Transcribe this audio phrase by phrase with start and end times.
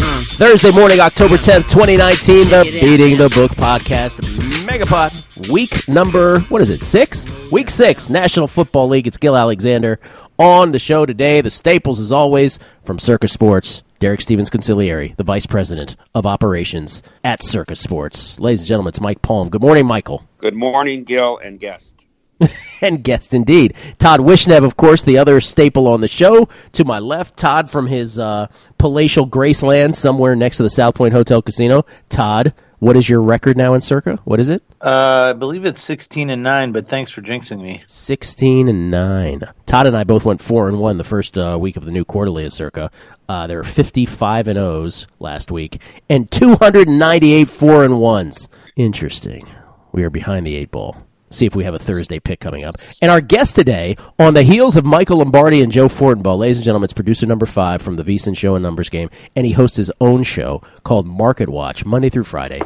[0.00, 4.18] Thursday morning, October 10th, 2019, the Beating the Book podcast,
[4.66, 7.24] Megapod, week number, what is it, six?
[7.50, 9.06] Week six, National Football League.
[9.06, 9.98] It's Gill Alexander
[10.38, 11.40] on the show today.
[11.40, 17.02] The staples, as always, from Circa Sports, Derek Stevens Consigliere, the Vice President of Operations
[17.24, 18.38] at Circa Sports.
[18.38, 19.48] Ladies and gentlemen, it's Mike Palm.
[19.48, 20.24] Good morning, Michael.
[20.38, 22.05] Good morning, Gill and guest.
[22.80, 23.74] and guest indeed.
[23.98, 26.48] Todd Wishnev, of course, the other staple on the show.
[26.72, 28.48] To my left, Todd from his uh,
[28.78, 31.84] palatial Graceland somewhere next to the South Point Hotel Casino.
[32.08, 34.18] Todd, what is your record now in Circa?
[34.24, 34.62] What is it?
[34.82, 37.82] Uh, I believe it's 16 and 9, but thanks for jinxing me.
[37.86, 39.40] 16 and 9.
[39.64, 42.04] Todd and I both went 4 and 1 the first uh, week of the new
[42.04, 42.90] quarterly at Circa.
[43.28, 45.80] Uh, there were 55 and O's last week
[46.10, 48.48] and 298 4 and 1s.
[48.76, 49.48] Interesting.
[49.92, 51.05] We are behind the eight ball.
[51.30, 52.76] See if we have a Thursday pick coming up.
[53.02, 56.64] And our guest today, on the heels of Michael Lombardi and Joe Fortenbaugh, ladies and
[56.64, 59.76] gentlemen, it's producer number five from the VSiN Show and Numbers Game, and he hosts
[59.76, 62.60] his own show called Market Watch, Monday through Friday,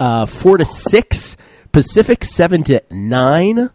[0.00, 1.36] uh, four to six
[1.72, 3.70] Pacific, seven to nine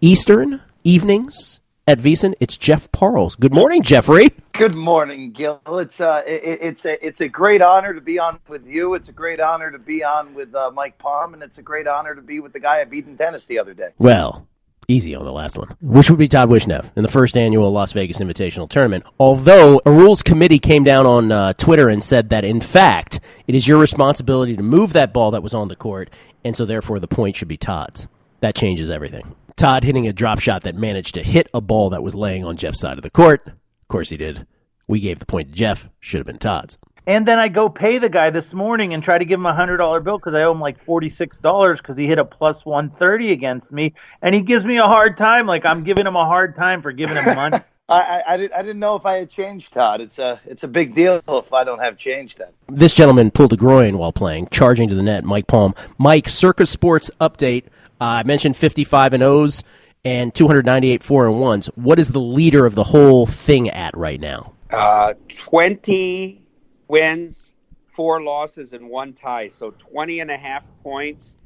[0.00, 2.34] Eastern evenings at VSiN.
[2.38, 3.34] It's Jeff Parles.
[3.34, 4.30] Good morning, Jeffrey.
[4.52, 5.60] Good morning, Gill.
[5.66, 8.94] It's uh, it, it's a it's a great honor to be on with you.
[8.94, 11.88] It's a great honor to be on with uh, Mike Palm, and it's a great
[11.88, 13.88] honor to be with the guy I beat in tennis the other day.
[13.98, 14.46] Well,
[14.86, 17.90] easy on the last one, which would be Todd Wishnev in the first annual Las
[17.90, 19.04] Vegas Invitational Tournament.
[19.18, 23.18] Although a rules committee came down on uh, Twitter and said that in fact
[23.48, 26.08] it is your responsibility to move that ball that was on the court,
[26.44, 28.06] and so therefore the point should be Todd's.
[28.40, 29.34] That changes everything.
[29.60, 32.56] Todd hitting a drop shot that managed to hit a ball that was laying on
[32.56, 33.46] Jeff's side of the court.
[33.46, 34.46] Of course he did.
[34.88, 35.86] We gave the point to Jeff.
[35.98, 36.78] Should have been Todd's.
[37.06, 39.52] And then I go pay the guy this morning and try to give him a
[39.52, 42.24] hundred dollar bill because I owe him like forty six dollars because he hit a
[42.24, 45.46] plus one thirty against me, and he gives me a hard time.
[45.46, 47.58] Like I'm giving him a hard time for giving him money.
[47.90, 50.00] I, I, I, did, I didn't know if I had changed, Todd.
[50.00, 52.48] It's a it's a big deal if I don't have change then.
[52.68, 55.22] This gentleman pulled a groin while playing, charging to the net.
[55.22, 57.64] Mike Palm, Mike Circa Sports update.
[58.00, 59.62] Uh, I mentioned 55 and O's
[60.04, 61.66] and 298 four and ones.
[61.74, 64.54] What is the leader of the whole thing at right now?
[64.70, 66.42] Uh, 20
[66.88, 67.54] wins,
[67.88, 69.48] four losses, and one tie.
[69.48, 71.36] So 20 and a half points.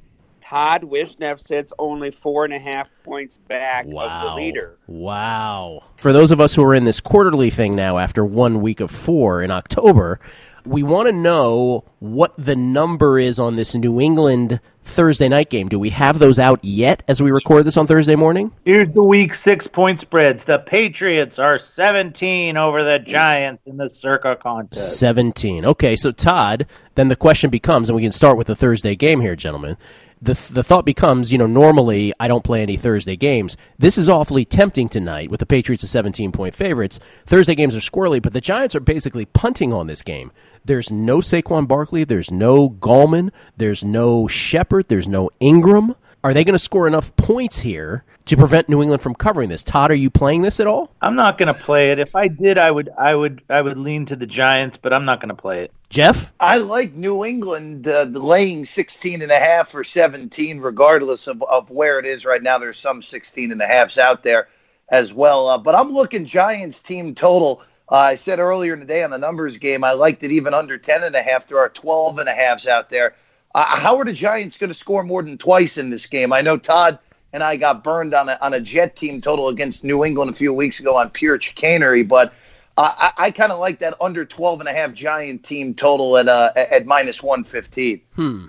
[0.41, 4.04] Todd Wishnev sits only four and a half points back wow.
[4.04, 4.76] of the leader.
[4.87, 5.84] Wow.
[5.97, 8.91] For those of us who are in this quarterly thing now after one week of
[8.91, 10.20] four in October,
[10.66, 15.69] we want to know what the number is on this New England Thursday night game.
[15.69, 18.52] Do we have those out yet as we record this on Thursday morning?
[18.64, 20.44] Here's the week six point spreads.
[20.44, 24.98] The Patriots are 17 over the Giants in the Circa contest.
[24.98, 25.64] 17.
[25.64, 29.20] Okay, so Todd, then the question becomes, and we can start with the Thursday game
[29.20, 29.76] here, gentlemen.
[30.22, 33.56] The, the thought becomes, you know, normally I don't play any Thursday games.
[33.78, 37.00] This is awfully tempting tonight with the Patriots as 17 point favorites.
[37.26, 40.30] Thursday games are squirrely, but the Giants are basically punting on this game.
[40.64, 42.05] There's no Saquon Barkley.
[42.05, 43.31] There's no Gallman.
[43.56, 44.88] There's no Shepard.
[44.88, 45.94] There's no Engram.
[46.25, 49.62] Are they going to score enough points here to prevent New England from covering this?
[49.62, 50.90] Todd, are you playing this at all?
[51.02, 51.99] I'm not going to play it.
[51.99, 55.05] If I did, I would, I would, I would lean to the Giants, but I'm
[55.05, 55.72] not going to play it.
[55.90, 56.32] Jeff?
[56.40, 61.69] I like New England uh, laying 16 and a half or 17, regardless of, of
[61.69, 62.56] where it is right now.
[62.56, 64.49] There's some 16 and a halves out there
[64.88, 65.46] as well.
[65.46, 67.62] Uh, but I'm looking Giants team total.
[67.90, 71.04] Uh, I said earlier today on the numbers game, I liked it even under 10
[71.04, 71.46] and a half.
[71.46, 73.14] There are 12 and a halves out there.
[73.54, 76.32] Uh, how are the Giants going to score more than twice in this game?
[76.32, 76.98] I know Todd
[77.32, 80.34] and I got burned on a, on a Jet team total against New England a
[80.34, 82.32] few weeks ago on pure chicanery, but
[82.76, 86.16] uh, I, I kind of like that under 12 and a half Giant team total
[86.16, 88.00] at uh, at minus 115.
[88.14, 88.46] Hmm.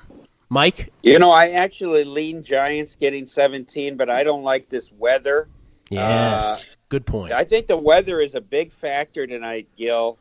[0.50, 0.94] Mike?
[1.02, 5.48] You know, I actually lean Giants getting 17, but I don't like this weather.
[5.90, 6.75] Yes.
[6.90, 7.34] Good point.
[7.34, 10.18] I think the weather is a big factor tonight, Gill.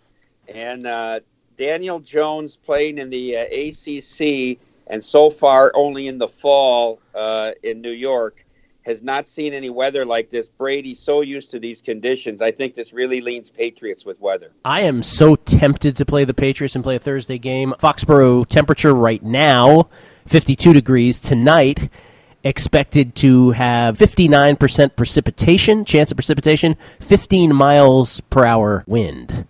[0.49, 1.20] And uh,
[1.56, 7.52] Daniel Jones playing in the uh, ACC and so far only in the fall uh,
[7.62, 8.44] in New York
[8.84, 10.46] has not seen any weather like this.
[10.46, 12.43] Brady's so used to these conditions.
[12.43, 14.50] I think this really leans Patriots with weather.
[14.64, 17.75] I am so tempted to play the Patriots and play a Thursday game.
[17.78, 19.88] Foxborough temperature right now,
[20.26, 21.19] 52 degrees.
[21.19, 21.88] Tonight,
[22.44, 29.46] expected to have 59% precipitation, chance of precipitation, 15 miles per hour wind.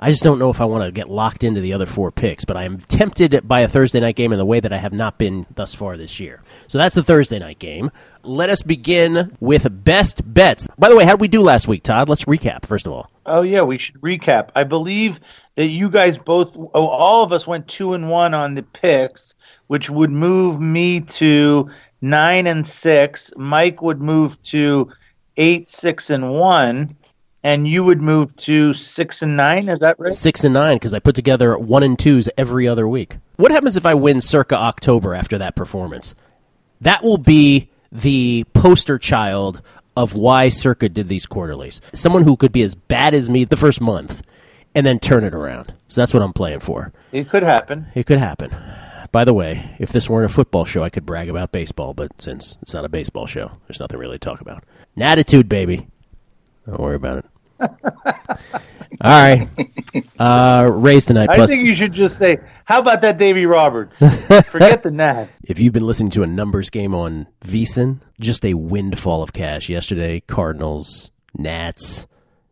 [0.00, 2.44] I just don't know if I want to get locked into the other four picks,
[2.44, 4.92] but I am tempted by a Thursday night game in the way that I have
[4.92, 6.42] not been thus far this year.
[6.66, 7.92] So that's the Thursday night game.
[8.24, 10.66] Let us begin with best bets.
[10.76, 12.08] By the way, how did we do last week, Todd?
[12.08, 13.12] Let's recap, first of all.
[13.26, 14.48] Oh, yeah, we should recap.
[14.56, 15.20] I believe
[15.54, 19.36] that you guys both, oh, all of us went two and one on the picks,
[19.68, 21.70] which would move me to
[22.02, 23.32] nine and six.
[23.36, 24.92] Mike would move to
[25.38, 26.96] eight, six, and one
[27.44, 29.68] and you would move to six and nine.
[29.68, 30.12] Is that right?
[30.12, 33.16] Six and nine because I put together one and twos every other week.
[33.36, 36.14] What happens if I win circa October after that performance?
[36.80, 39.62] That will be the poster child
[39.96, 41.80] of why Circa did these quarterlies.
[41.92, 44.22] Someone who could be as bad as me the first month
[44.74, 45.74] and then turn it around.
[45.88, 46.92] So that's what I'm playing for.
[47.12, 47.86] It could happen.
[47.94, 48.54] It could happen.
[49.12, 52.20] By the way, if this weren't a football show, I could brag about baseball, but
[52.20, 54.64] since it's not a baseball show, there's nothing really to talk about.
[54.96, 55.86] An attitude, baby.
[56.66, 57.24] Don't worry about it.
[59.00, 59.48] All right.
[60.18, 61.28] Uh, Rays tonight.
[61.28, 63.98] I think you should just say, "How about that, Davy Roberts?"
[64.46, 65.40] Forget the Nats.
[65.44, 69.68] If you've been listening to a numbers game on VSiN, just a windfall of cash
[69.68, 70.20] yesterday.
[70.20, 72.06] Cardinals, Nats,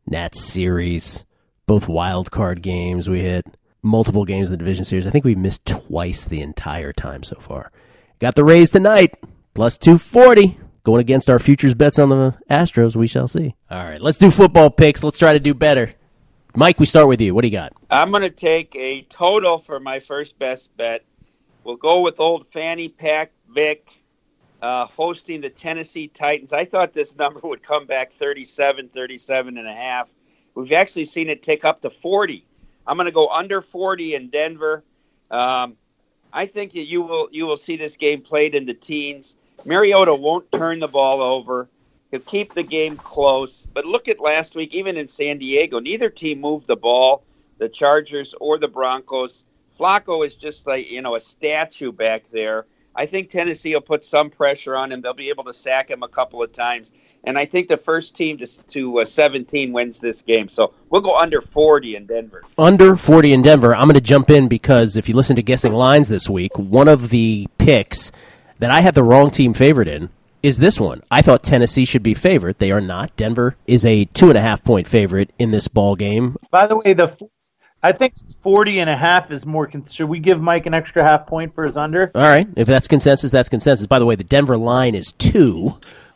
[0.07, 1.25] Nats series,
[1.67, 3.47] both wild card games we hit,
[3.83, 5.07] multiple games in the division series.
[5.07, 7.73] I think we've missed twice the entire time so far.
[8.19, 9.15] Got the Rays tonight,
[9.55, 10.59] plus two forty.
[10.83, 13.55] Going against our futures bets on the Astros, we shall see.
[13.71, 15.05] All right, let's do football picks.
[15.05, 15.95] Let's try to do better.
[16.57, 17.35] Mike, we start with you.
[17.35, 17.75] What do you got?
[17.91, 21.05] I'm going to take a total for my first best bet.
[21.65, 23.89] We'll go with old Fanny Pack Vic
[24.63, 26.53] uh, hosting the Tennessee Titans.
[26.53, 30.09] I thought this number would come back 37, 37 and a half.
[30.55, 32.47] We've actually seen it tick up to 40.
[32.91, 34.83] I'm going to go under 40 in Denver.
[35.31, 35.77] Um,
[36.33, 39.37] I think that you will you will see this game played in the teens.
[39.65, 41.69] Mariota won't turn the ball over.
[42.11, 43.65] He'll keep the game close.
[43.73, 47.23] But look at last week, even in San Diego, neither team moved the ball,
[47.59, 49.45] the Chargers or the Broncos.
[49.79, 52.67] Flacco is just like, you know, a statue back there.
[52.97, 55.01] I think Tennessee will put some pressure on him.
[55.01, 56.91] They'll be able to sack him a couple of times.
[57.25, 60.49] And I think the first team to, to uh, 17 wins this game.
[60.49, 62.43] So we'll go under 40 in Denver.
[62.57, 63.75] Under 40 in Denver.
[63.75, 66.89] I'm going to jump in because if you listen to Guessing Lines this week, one
[66.89, 68.11] of the picks
[68.59, 70.09] that I had the wrong team favored in
[70.43, 71.03] is this one.
[71.11, 72.59] I thought Tennessee should be favored.
[72.59, 73.15] They are not.
[73.17, 76.37] Denver is a two and a half point favorite in this ball game.
[76.51, 77.15] By the way, the
[77.83, 79.71] I think 40 and a half is more.
[79.91, 82.11] Should we give Mike an extra half point for his under?
[82.15, 82.47] All right.
[82.57, 83.87] If that's consensus, that's consensus.
[83.87, 85.73] By the way, the Denver line is two.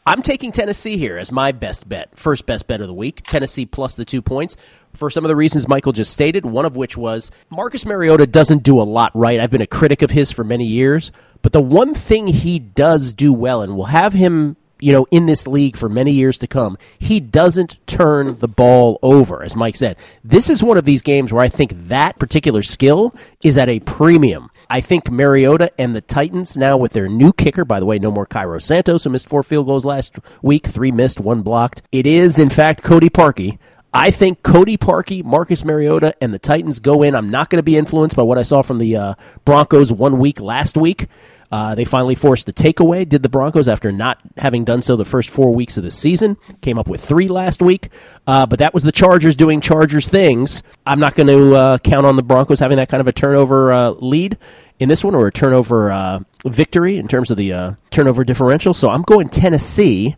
[0.07, 2.19] I'm taking Tennessee here as my best bet.
[2.19, 3.23] First best bet of the week.
[3.23, 4.59] Tennessee plus the two points
[4.93, 8.63] for some of the reasons Michael just stated, one of which was Marcus Mariota doesn't
[8.63, 9.41] do a lot right.
[9.41, 13.13] I've been a critic of his for many years, but the one thing he does
[13.13, 16.47] do well, and will have him, you know, in this league for many years to
[16.47, 19.97] come, he doesn't turn the ball over, as Mike said.
[20.23, 23.81] This is one of these games where I think that particular skill is at a
[23.81, 24.51] premium.
[24.69, 28.11] I think Mariota and the Titans now with their new kicker, by the way, no
[28.11, 31.81] more Cairo Santos, who missed four field goals last week, three missed, one blocked.
[31.91, 33.57] It is, in fact, Cody Parkey.
[33.95, 37.15] I think Cody Parkey, Marcus Mariota, and the Titans go in.
[37.15, 39.15] I'm not going to be influenced by what I saw from the uh,
[39.47, 41.07] Broncos one week last week.
[41.51, 45.05] Uh, they finally forced a takeaway, did the Broncos after not having done so the
[45.05, 46.37] first four weeks of the season.
[46.61, 47.89] Came up with three last week,
[48.27, 50.63] uh, but that was the Chargers doing Chargers things.
[50.87, 53.73] I'm not going to uh, count on the Broncos having that kind of a turnover
[53.73, 54.39] uh, lead
[54.79, 58.75] in this one or a turnover uh, victory in terms of the uh, turnover differential.
[58.75, 60.17] So I'm going Tennessee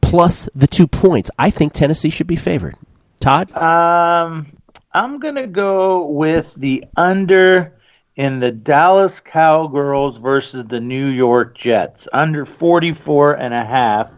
[0.00, 1.30] plus the two points.
[1.38, 2.76] I think Tennessee should be favored.
[3.20, 3.50] Todd?
[3.56, 4.56] Um,
[4.92, 7.72] I'm going to go with the under
[8.16, 14.12] in the Dallas Cowgirls versus the New York Jets, under 44 and a half.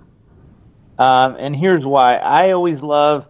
[0.98, 2.16] Um, and here's why.
[2.16, 3.26] I always love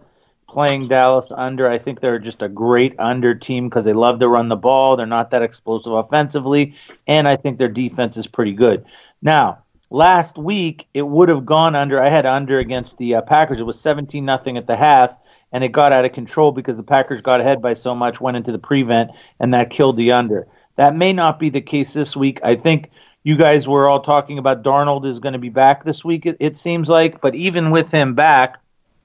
[0.49, 1.69] playing Dallas under.
[1.69, 4.95] I think they're just a great under team because they love to run the ball.
[4.95, 8.83] They're not that explosive offensively, and I think their defense is pretty good.
[9.21, 9.59] Now,
[9.89, 12.01] last week it would have gone under.
[12.01, 13.59] I had under against the uh, Packers.
[13.59, 15.17] It was 17 nothing at the half,
[15.51, 18.37] and it got out of control because the Packers got ahead by so much, went
[18.37, 20.47] into the prevent, and that killed the under.
[20.77, 22.39] That may not be the case this week.
[22.43, 22.91] I think
[23.23, 26.25] you guys were all talking about Darnold is going to be back this week.
[26.25, 28.57] It, it seems like, but even with him back,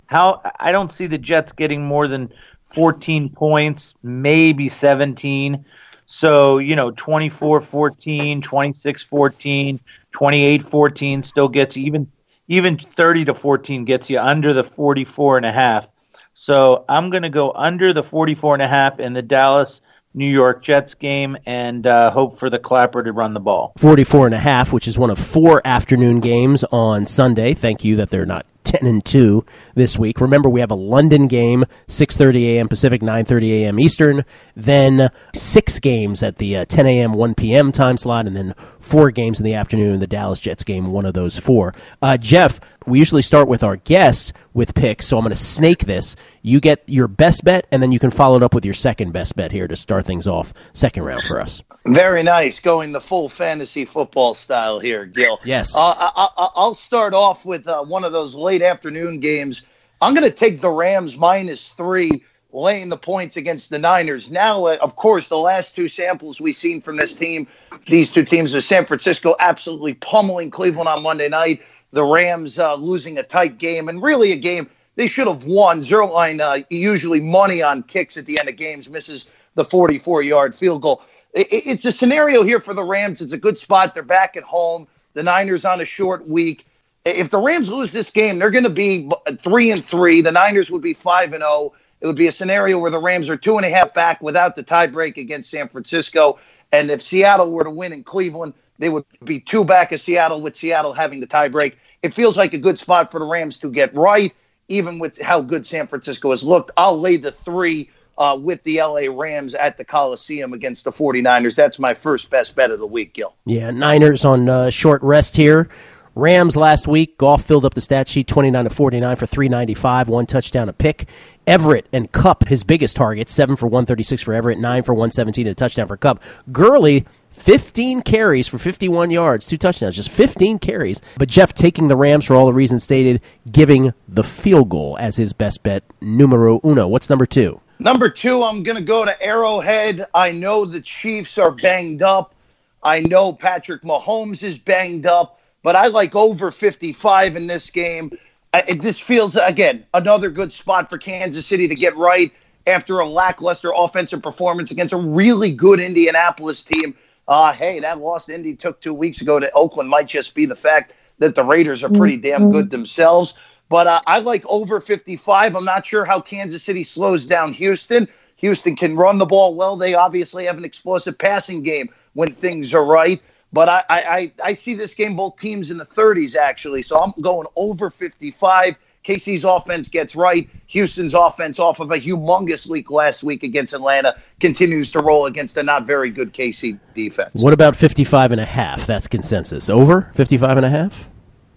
[0.06, 2.32] how I don't see the Jets getting more than
[2.74, 5.64] 14 points, maybe 17.
[6.06, 9.80] So, you know, 24 14, 26 14,
[10.12, 12.10] 28 14 still gets you, even
[12.48, 15.88] even 30 to 14 gets you under the 44 and a half.
[16.34, 19.80] So, I'm going to go under the 44 and a half in the Dallas
[20.14, 23.72] New York Jets game and uh, hope for the Clapper to run the ball.
[23.78, 27.54] 44 and a half, which is one of four afternoon games on Sunday.
[27.54, 30.20] Thank you that they're not 10 and 2 this week.
[30.20, 32.68] Remember we have a London game 6:30 a.m.
[32.68, 33.80] Pacific 9:30 a.m.
[33.80, 34.24] Eastern,
[34.56, 37.12] then six games at the uh, 10 a.m.
[37.12, 37.72] 1 p.m.
[37.72, 41.14] time slot and then four games in the afternoon the Dallas Jets game one of
[41.14, 41.74] those four.
[42.00, 45.86] Uh, Jeff, we usually start with our guests with picks, so I'm going to snake
[45.86, 46.16] this.
[46.42, 49.12] You get your best bet and then you can follow it up with your second
[49.12, 51.62] best bet here to start things off second round for us.
[51.86, 55.40] Very nice, going the full fantasy football style here, Gill.
[55.44, 55.74] Yes.
[55.76, 59.62] Uh, I, will start off with uh, one of those late afternoon games.
[60.02, 64.30] I'm going to take the Rams minus three, laying the points against the Niners.
[64.30, 67.46] Now, uh, of course, the last two samples we've seen from this team,
[67.86, 71.62] these two teams are San Francisco absolutely pummeling Cleveland on Monday night.
[71.92, 75.80] The Rams uh, losing a tight game and really a game they should have won.
[75.80, 80.54] Zuerlein uh, usually money on kicks at the end of games, misses the 44 yard
[80.54, 81.02] field goal
[81.34, 83.22] it's a scenario here for the Rams.
[83.22, 83.94] It's a good spot.
[83.94, 84.86] They're back at home.
[85.14, 86.66] The Niners on a short week.
[87.04, 90.20] If the Rams lose this game, they're going to be three and three.
[90.20, 91.50] The Niners would be five and zero.
[91.50, 91.74] Oh.
[92.00, 94.56] It would be a scenario where the Rams are two and a half back without
[94.56, 96.38] the tiebreak against San Francisco.
[96.72, 100.40] And if Seattle were to win in Cleveland, they would be two back of Seattle
[100.40, 101.74] with Seattle having the tiebreak.
[102.02, 104.34] It feels like a good spot for the Rams to get right,
[104.66, 106.72] even with how good San Francisco has looked.
[106.76, 111.54] I'll lay the three uh, with the LA Rams at the Coliseum against the 49ers.
[111.54, 113.36] That's my first best bet of the week, Gill.
[113.44, 115.68] Yeah, Niners on uh, short rest here.
[116.14, 120.26] Rams last week, Goff filled up the stat sheet 29 to 49 for 395, one
[120.26, 121.08] touchdown a pick.
[121.46, 125.52] Everett and Kupp, his biggest targets, 7 for 136 for Everett, 9 for 117 and
[125.52, 126.22] a touchdown for Kupp.
[126.52, 131.00] Gurley, 15 carries for 51 yards, two touchdowns, just 15 carries.
[131.16, 135.16] But Jeff taking the Rams for all the reasons stated, giving the field goal as
[135.16, 136.86] his best bet, numero uno.
[136.86, 137.60] What's number two?
[137.78, 140.06] Number two, I'm going to go to Arrowhead.
[140.14, 142.34] I know the Chiefs are banged up.
[142.82, 148.10] I know Patrick Mahomes is banged up, but I like over 55 in this game.
[148.54, 152.32] I, this feels, again, another good spot for Kansas City to get right
[152.66, 156.94] after a lackluster offensive performance against a really good Indianapolis team.
[157.28, 160.56] Uh, hey, that loss Indy took two weeks ago to Oakland might just be the
[160.56, 163.34] fact that the Raiders are pretty damn good themselves.
[163.68, 165.56] But uh, I like over 55.
[165.56, 168.06] I'm not sure how Kansas City slows down Houston.
[168.36, 169.76] Houston can run the ball well.
[169.76, 173.22] They obviously have an explosive passing game when things are right.
[173.52, 176.82] But I, I, I see this game, both teams in the 30s, actually.
[176.82, 178.76] So I'm going over 55.
[179.04, 180.48] KC's offense gets right.
[180.68, 185.56] Houston's offense, off of a humongous week last week against Atlanta, continues to roll against
[185.56, 187.42] a not very good KC defense.
[187.42, 188.86] What about 55 and a half?
[188.86, 189.68] That's consensus.
[189.68, 191.08] Over 55 and a half?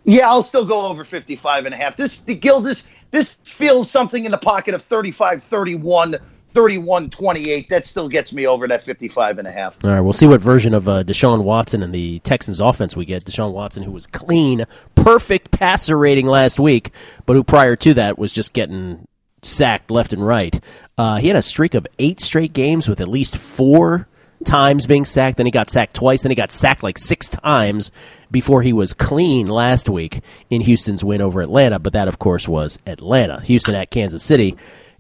[0.04, 1.96] Yeah, I'll still go over 55 and a half.
[1.96, 6.18] This the Gill this this feels something in the pocket of 35 31
[6.56, 7.70] 31 28.
[7.70, 9.78] That still gets me over that 55 and a half.
[9.84, 13.06] All right, we'll see what version of uh, Deshaun Watson and the Texans offense we
[13.06, 13.26] get.
[13.26, 16.92] Deshaun Watson who was clean, perfect passer rating last week,
[17.26, 19.06] but who prior to that was just getting
[19.42, 20.60] sacked left and right.
[20.98, 24.08] Uh, he had a streak of 8 straight games with at least 4
[24.46, 25.38] times being sacked.
[25.38, 26.24] Then he got sacked twice.
[26.24, 27.92] Then he got sacked like six times
[28.32, 31.80] before he was clean last week in Houston's win over Atlanta.
[31.80, 33.42] But that, of course, was Atlanta.
[33.42, 34.56] Houston at Kansas City.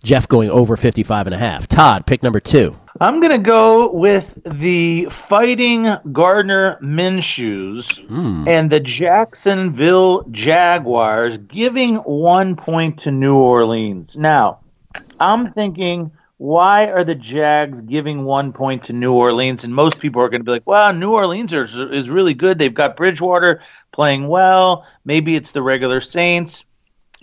[0.06, 1.68] Jeff going over 55 and a half.
[1.68, 2.78] Todd, pick number two.
[3.02, 8.48] I'm going to go with the fighting Gardner Minshews hmm.
[8.48, 14.16] and the Jacksonville Jaguars giving one point to New Orleans.
[14.16, 14.60] Now,
[15.20, 19.64] I'm thinking, why are the Jags giving one point to New Orleans?
[19.64, 22.60] And most people are going to be like, well, New Orleans is, is really good.
[22.60, 24.86] They've got Bridgewater playing well.
[25.04, 26.64] Maybe it's the regular Saints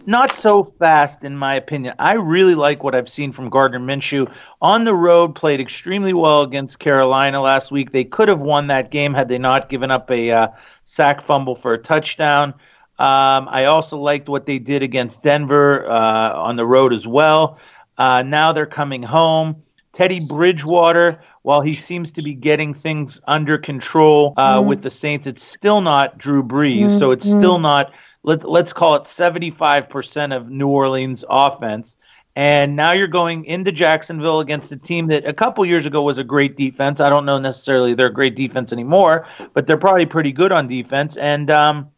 [0.06, 1.94] not so fast, in my opinion.
[1.98, 4.32] I really like what I've seen from Gardner Minshew.
[4.60, 7.92] On the road, played extremely well against Carolina last week.
[7.92, 10.48] They could have won that game had they not given up a uh,
[10.84, 12.54] sack fumble for a touchdown.
[12.98, 17.58] Um, I also liked what they did against Denver uh, on the road as well.
[17.98, 19.62] Uh, now they're coming home.
[19.92, 25.26] Teddy Bridgewater, while he seems to be getting things under control uh, with the Saints,
[25.26, 26.98] it's still not Drew Brees.
[26.98, 27.92] So it's still not
[28.22, 31.96] let, let's call it 75% of New Orleans offense.
[32.34, 36.16] And now you're going into Jacksonville against a team that a couple years ago was
[36.16, 36.98] a great defense.
[36.98, 40.66] I don't know necessarily they're a great defense anymore, but they're probably pretty good on
[40.66, 41.16] defense.
[41.18, 41.90] And um,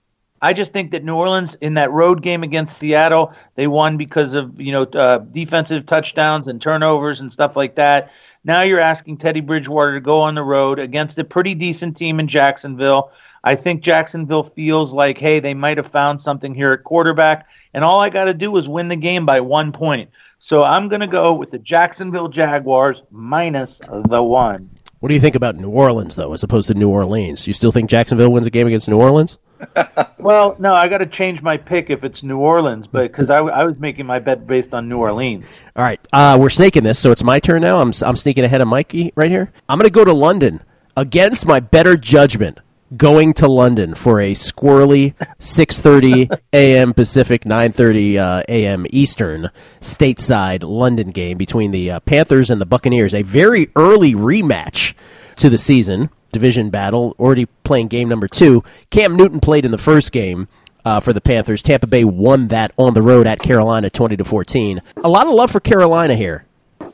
[0.43, 4.35] I just think that New Orleans in that road game against Seattle, they won because
[4.35, 8.11] of you know uh, defensive touchdowns and turnovers and stuff like that.
[8.43, 12.19] Now you're asking Teddy Bridgewater to go on the road against a pretty decent team
[12.19, 13.13] in Jacksonville.
[13.45, 17.85] I think Jacksonville feels like, hey, they might have found something here at quarterback, and
[17.85, 20.11] all I got to do is win the game by one point.
[20.39, 24.71] So I'm going to go with the Jacksonville Jaguars minus the one.
[25.01, 27.47] What do you think about New Orleans, though, as opposed to New Orleans?
[27.47, 29.39] You still think Jacksonville wins a game against New Orleans?
[30.19, 33.41] Well, no, I got to change my pick if it's New Orleans, but because I,
[33.41, 35.45] I was making my bet based on New Orleans.
[35.77, 37.79] All right, uh, we're snaking this, so it's my turn now.
[37.79, 39.53] I'm, I'm sneaking ahead of Mikey right here.
[39.69, 40.63] I'm going to go to London
[40.97, 42.59] against my better judgment.
[42.97, 46.93] Going to London for a squirrely 6:30 a.m.
[46.93, 48.87] Pacific, 9:30 uh, a.m.
[48.91, 53.15] Eastern stateside London game between the uh, Panthers and the Buccaneers.
[53.15, 54.95] A very early rematch
[55.37, 57.17] to the season division battle.
[57.19, 58.63] Already playing game number two.
[58.91, 60.47] Cam Newton played in the first game
[60.85, 61.63] uh, for the Panthers.
[61.63, 64.83] Tampa Bay won that on the road at Carolina, twenty to fourteen.
[65.03, 66.45] A lot of love for Carolina here.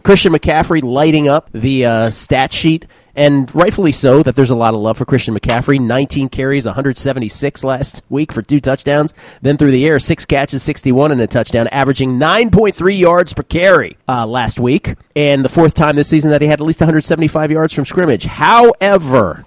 [0.03, 2.87] Christian McCaffrey lighting up the uh, stat sheet,
[3.21, 4.23] and rightfully so.
[4.23, 5.79] That there's a lot of love for Christian McCaffrey.
[5.79, 9.13] 19 carries, 176 last week for two touchdowns.
[9.43, 13.99] Then through the air, six catches, 61 and a touchdown, averaging 9.3 yards per carry
[14.09, 17.51] uh, last week, and the fourth time this season that he had at least 175
[17.51, 18.25] yards from scrimmage.
[18.25, 19.45] However.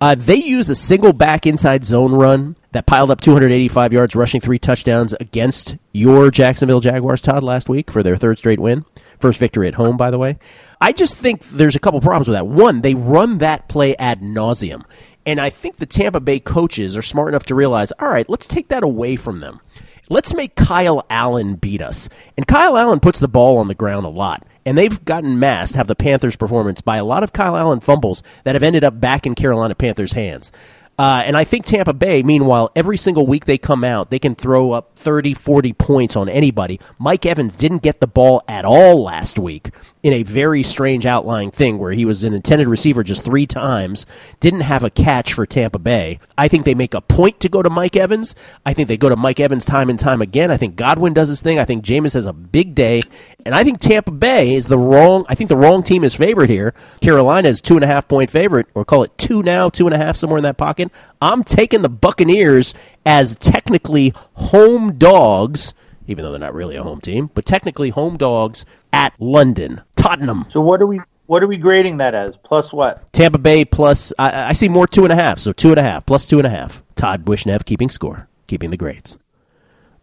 [0.00, 4.40] Uh, they used a single back inside zone run that piled up 285 yards, rushing
[4.40, 8.84] three touchdowns against your Jacksonville Jaguars, Todd, last week for their third straight win.
[9.18, 10.38] First victory at home, by the way.
[10.80, 12.46] I just think there's a couple problems with that.
[12.46, 14.84] One, they run that play ad nauseum.
[15.24, 18.46] And I think the Tampa Bay coaches are smart enough to realize, all right, let's
[18.46, 19.60] take that away from them.
[20.08, 22.08] Let's make Kyle Allen beat us.
[22.36, 24.46] And Kyle Allen puts the ball on the ground a lot.
[24.66, 28.22] And they've gotten masked, have the Panthers' performance, by a lot of Kyle Allen fumbles
[28.44, 30.52] that have ended up back in Carolina Panthers' hands.
[30.98, 34.34] Uh, and I think Tampa Bay, meanwhile, every single week they come out, they can
[34.34, 36.80] throw up 30, 40 points on anybody.
[36.98, 39.70] Mike Evans didn't get the ball at all last week
[40.06, 44.06] in a very strange outlying thing where he was an intended receiver just three times,
[44.38, 46.20] didn't have a catch for Tampa Bay.
[46.38, 48.36] I think they make a point to go to Mike Evans.
[48.64, 50.48] I think they go to Mike Evans time and time again.
[50.48, 51.58] I think Godwin does his thing.
[51.58, 53.02] I think Jameis has a big day.
[53.44, 55.24] And I think Tampa Bay is the wrong.
[55.28, 56.72] I think the wrong team is favored here.
[57.00, 59.94] Carolina is two and a half point favorite, or call it two now, two and
[59.94, 60.88] a half somewhere in that pocket.
[61.20, 65.74] I'm taking the Buccaneers as technically home dogs,
[66.06, 70.46] even though they're not really a home team, but technically home dogs at London, Tottenham.
[70.50, 72.36] So what are we what are we grading that as?
[72.36, 73.12] Plus what?
[73.12, 74.12] Tampa Bay plus.
[74.18, 76.38] I, I see more two and a half, so two and a half plus two
[76.38, 76.82] and a half.
[76.94, 79.18] Todd Wishnev keeping score, keeping the grades.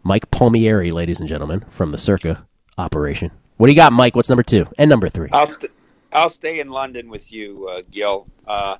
[0.03, 2.45] Mike Palmieri, ladies and gentlemen, from the Circa
[2.77, 3.31] operation.
[3.55, 4.15] What do you got, Mike?
[4.15, 5.29] What's number two and number three?
[5.31, 5.71] I'll st-
[6.11, 8.75] I'll stay in London with you, uh, Gill, uh,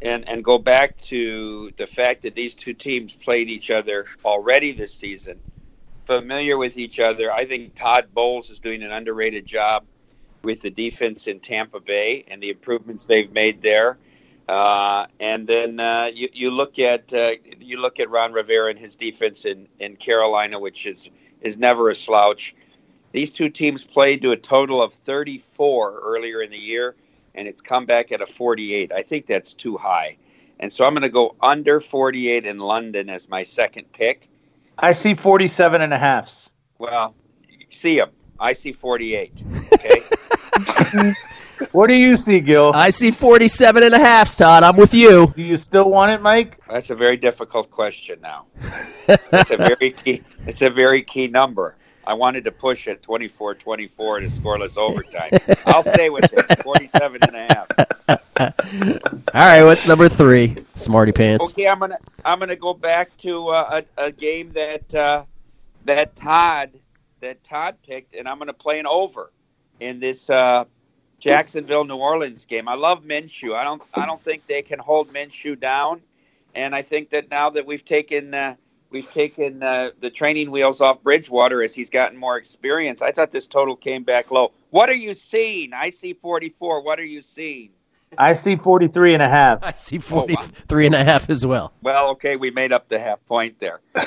[0.00, 4.72] and and go back to the fact that these two teams played each other already
[4.72, 5.38] this season,
[6.06, 7.30] familiar with each other.
[7.30, 9.84] I think Todd Bowles is doing an underrated job
[10.46, 13.98] with the defense in Tampa Bay and the improvements they've made there.
[14.48, 18.78] Uh, and then uh, you, you look at uh, you look at Ron Rivera and
[18.78, 22.54] his defense in, in Carolina, which is is never a slouch.
[23.10, 26.94] These two teams played to a total of 34 earlier in the year,
[27.34, 28.92] and it's come back at a 48.
[28.92, 30.16] I think that's too high.
[30.60, 34.28] And so I'm going to go under 48 in London as my second pick.
[34.78, 36.48] I see 47 and a half.
[36.78, 37.14] Well,
[37.70, 38.10] see them.
[38.38, 39.42] I see 48.
[39.72, 40.02] Okay.
[41.72, 42.72] What do you see, Gill?
[42.74, 44.62] I see 47 and a half, Todd.
[44.62, 45.32] I'm with you.
[45.34, 46.60] do you still want it, Mike?
[46.68, 48.46] That's a very difficult question now.
[49.08, 50.22] It's a very key.
[50.46, 51.76] It's a very key number.
[52.06, 55.30] I wanted to push it 24-24 to scoreless overtime.
[55.66, 57.66] I'll stay with it, 47 and a half.
[59.34, 60.56] All right, what's number three?
[60.76, 61.50] Smarty pants.
[61.52, 65.24] Okay, I'm gonna I'm gonna go back to uh, a, a game that uh,
[65.86, 66.70] that Todd
[67.20, 69.32] that Todd picked, and I'm gonna play an over
[69.80, 70.64] in this uh,
[71.18, 72.68] Jacksonville New Orleans game.
[72.68, 73.54] I love Minshew.
[73.54, 76.00] I don't I don't think they can hold Minshew down,
[76.54, 78.56] and I think that now that we've taken uh,
[78.90, 83.02] we've taken uh, the training wheels off Bridgewater as he's gotten more experience.
[83.02, 84.52] I thought this total came back low.
[84.70, 85.72] What are you seeing?
[85.72, 86.82] I see 44.
[86.82, 87.70] What are you seeing?
[88.18, 89.62] I see 43 and a half.
[89.62, 91.72] I see 43 and a half as well.
[91.82, 93.80] Well, okay, we made up the half point there.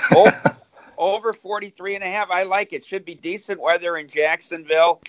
[1.02, 2.30] Oh, over 43 and a half.
[2.30, 2.84] I like it.
[2.84, 5.02] Should be decent weather in Jacksonville.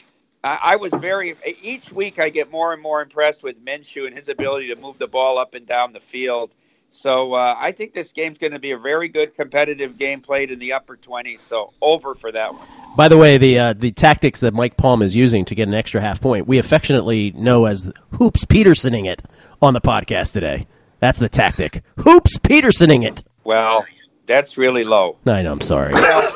[0.43, 4.17] I, I was very each week I get more and more impressed with Minshew and
[4.17, 6.51] his ability to move the ball up and down the field.
[6.93, 10.51] So uh, I think this game's going to be a very good competitive game played
[10.51, 11.39] in the upper 20s.
[11.39, 12.67] So over for that one.
[12.97, 15.75] By the way, the uh, the tactics that Mike Palm is using to get an
[15.75, 19.23] extra half point, we affectionately know as Hoops Petersoning it
[19.63, 20.67] on the podcast today.
[20.99, 21.83] That's the tactic.
[21.99, 23.23] Hoops Petersoning it.
[23.45, 23.87] Well,
[24.31, 25.19] that's really low.
[25.27, 25.53] I know.
[25.53, 25.93] I'm sorry.
[25.93, 26.33] Well,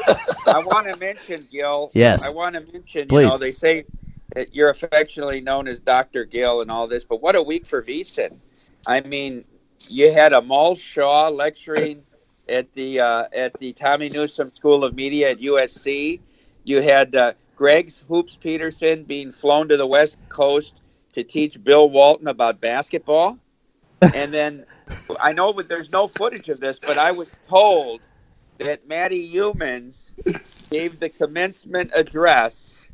[0.48, 1.92] I want to mention, Gill.
[1.94, 2.26] Yes.
[2.26, 3.06] I want to mention.
[3.06, 3.24] Please.
[3.24, 3.84] You know, they say
[4.34, 7.82] that you're affectionately known as Doctor Gill and all this, but what a week for
[7.82, 8.36] VSiN.
[8.86, 9.44] I mean,
[9.88, 12.02] you had a Mal Shaw lecturing
[12.48, 16.20] at the uh, at the Tommy Newsom School of Media at USC.
[16.64, 20.80] You had uh, Greg's Hoops Peterson being flown to the West Coast
[21.12, 23.38] to teach Bill Walton about basketball,
[24.00, 24.66] and then
[25.20, 28.00] I know there's no footage of this, but I was told
[28.58, 30.12] that Matty Youmans
[30.70, 32.86] gave the commencement address,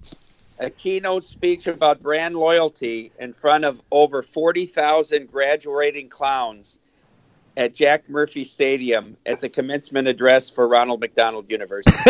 [0.58, 6.78] a keynote speech about brand loyalty in front of over 40,000 graduating clowns
[7.56, 11.96] at Jack Murphy Stadium at the commencement address for Ronald McDonald University.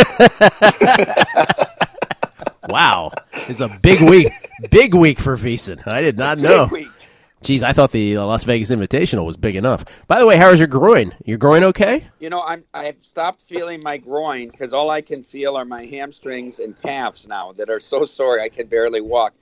[2.69, 3.11] wow,
[3.49, 4.29] it's a big week.
[4.71, 5.91] Big week for VSiN.
[5.91, 6.67] I did not know.
[6.67, 7.00] Big week.
[7.43, 9.85] Jeez, I thought the Las Vegas Invitational was big enough.
[10.07, 11.15] By the way, how's your groin?
[11.25, 12.07] Your groin okay?
[12.19, 15.87] You know, I'm I've stopped feeling my groin because all I can feel are my
[15.87, 19.33] hamstrings and calves now that are so sore I can barely walk.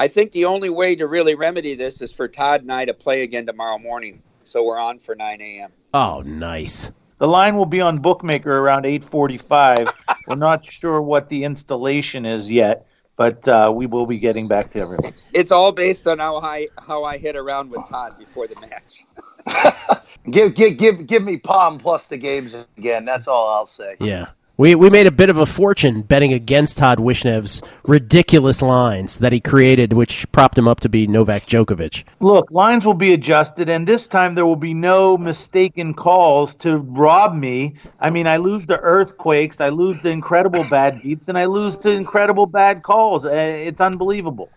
[0.00, 2.94] I think the only way to really remedy this is for Todd and I to
[2.94, 4.20] play again tomorrow morning.
[4.42, 5.70] So we're on for 9 a.m.
[5.94, 6.90] Oh, nice.
[7.18, 9.92] The line will be on Bookmaker around 8:45.
[10.26, 12.86] We're not sure what the installation is yet,
[13.16, 15.14] but uh, we will be getting back to everyone.
[15.32, 19.06] It's all based on how I how I hit around with Todd before the match.
[20.30, 23.04] Give give give give me Palm plus the games again.
[23.04, 23.96] That's all I'll say.
[24.00, 24.28] Yeah.
[24.56, 29.32] We, we made a bit of a fortune betting against Todd Wishnev's ridiculous lines that
[29.32, 32.04] he created, which propped him up to be Novak Djokovic.
[32.20, 36.78] Look, lines will be adjusted, and this time there will be no mistaken calls to
[36.78, 37.74] rob me.
[37.98, 41.76] I mean, I lose the earthquakes, I lose the incredible bad beats, and I lose
[41.76, 43.26] the incredible bad calls.
[43.26, 44.50] Uh, It's unbelievable.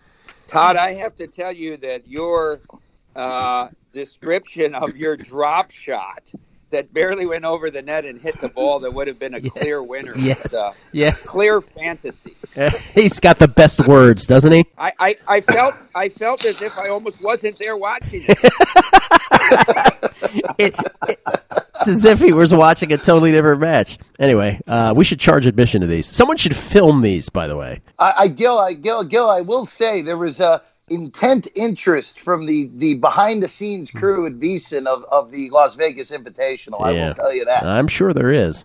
[0.46, 2.60] Todd, I have to tell you that your
[3.16, 6.32] uh, description of your drop shot
[6.70, 9.40] that barely went over the net and hit the ball that would have been a
[9.50, 10.16] clear winner.
[10.16, 10.54] Yes.
[10.54, 11.12] uh, Yeah.
[11.12, 12.36] clear fantasy.
[12.94, 14.64] He's got the best words, doesn't he?
[14.76, 18.38] I, I, I felt I felt as if I almost wasn't there watching it.
[20.58, 20.74] It-
[21.08, 21.18] it-
[21.80, 23.98] it's as if he was watching a totally different match.
[24.18, 26.06] Anyway, uh, we should charge admission to these.
[26.06, 27.80] Someone should film these, by the way.
[28.00, 32.46] I, I Gill, I Gill, Gill, I will say there was a intent interest from
[32.46, 33.98] the the behind the scenes hmm.
[33.98, 36.82] crew at VSiN of, of the Las Vegas Invitational.
[36.82, 37.08] I Yeah.
[37.08, 37.64] will tell you that.
[37.64, 38.64] I'm sure there is.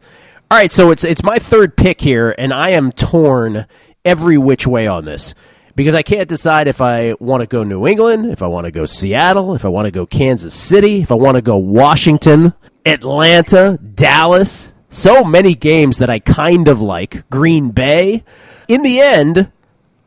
[0.51, 3.65] All right, so it's it's my third pick here, and I am torn
[4.05, 5.33] every which way on this
[5.75, 8.71] because I can't decide if I want to go New England, if I want to
[8.71, 12.53] go Seattle, if I want to go Kansas City, if I want to go Washington,
[12.85, 14.73] Atlanta, Dallas.
[14.89, 17.27] So many games that I kind of like.
[17.31, 18.23] Green Bay.
[18.67, 19.51] In the end,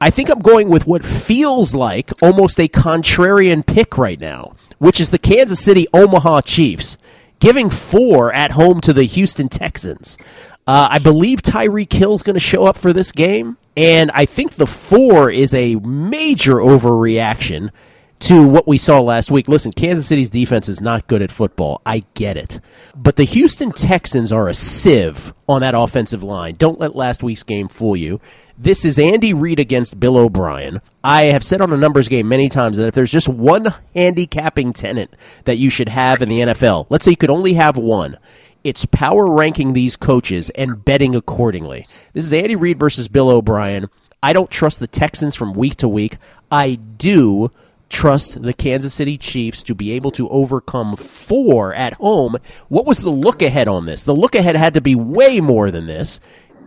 [0.01, 5.01] I think I'm going with what feels like almost a contrarian pick right now, which
[5.01, 6.99] is the Kansas City Omaha Chiefs,
[7.39, 10.19] giving four at home to the Houston Texans.
[10.67, 14.55] Uh, I believe Tyreek Hill's going to show up for this game, and I think
[14.55, 17.71] the four is a major overreaction
[18.19, 19.49] to what we saw last week.
[19.49, 21.81] Listen, Kansas City's defense is not good at football.
[21.87, 22.61] I get it.
[22.95, 26.55] But the Houston Texans are a sieve on that offensive line.
[26.57, 28.21] Don't let last week's game fool you.
[28.59, 30.81] This is Andy Reid against Bill O'Brien.
[31.05, 34.73] I have said on a numbers game many times that if there's just one handicapping
[34.73, 35.15] tenant
[35.45, 38.17] that you should have in the NFL, let's say you could only have one,
[38.65, 41.85] it's power ranking these coaches and betting accordingly.
[42.15, 43.91] This is Andy Reid versus Bill O'Brien.
[44.23, 46.17] I don't trust the Texans from week to week.
[46.51, 47.51] I do
[47.91, 52.39] trust the Kansas City Chiefs to be able to overcome four at home.
[52.69, 54.03] What was the look ahead on this?
[54.03, 56.21] The look ahead had to be way more than this.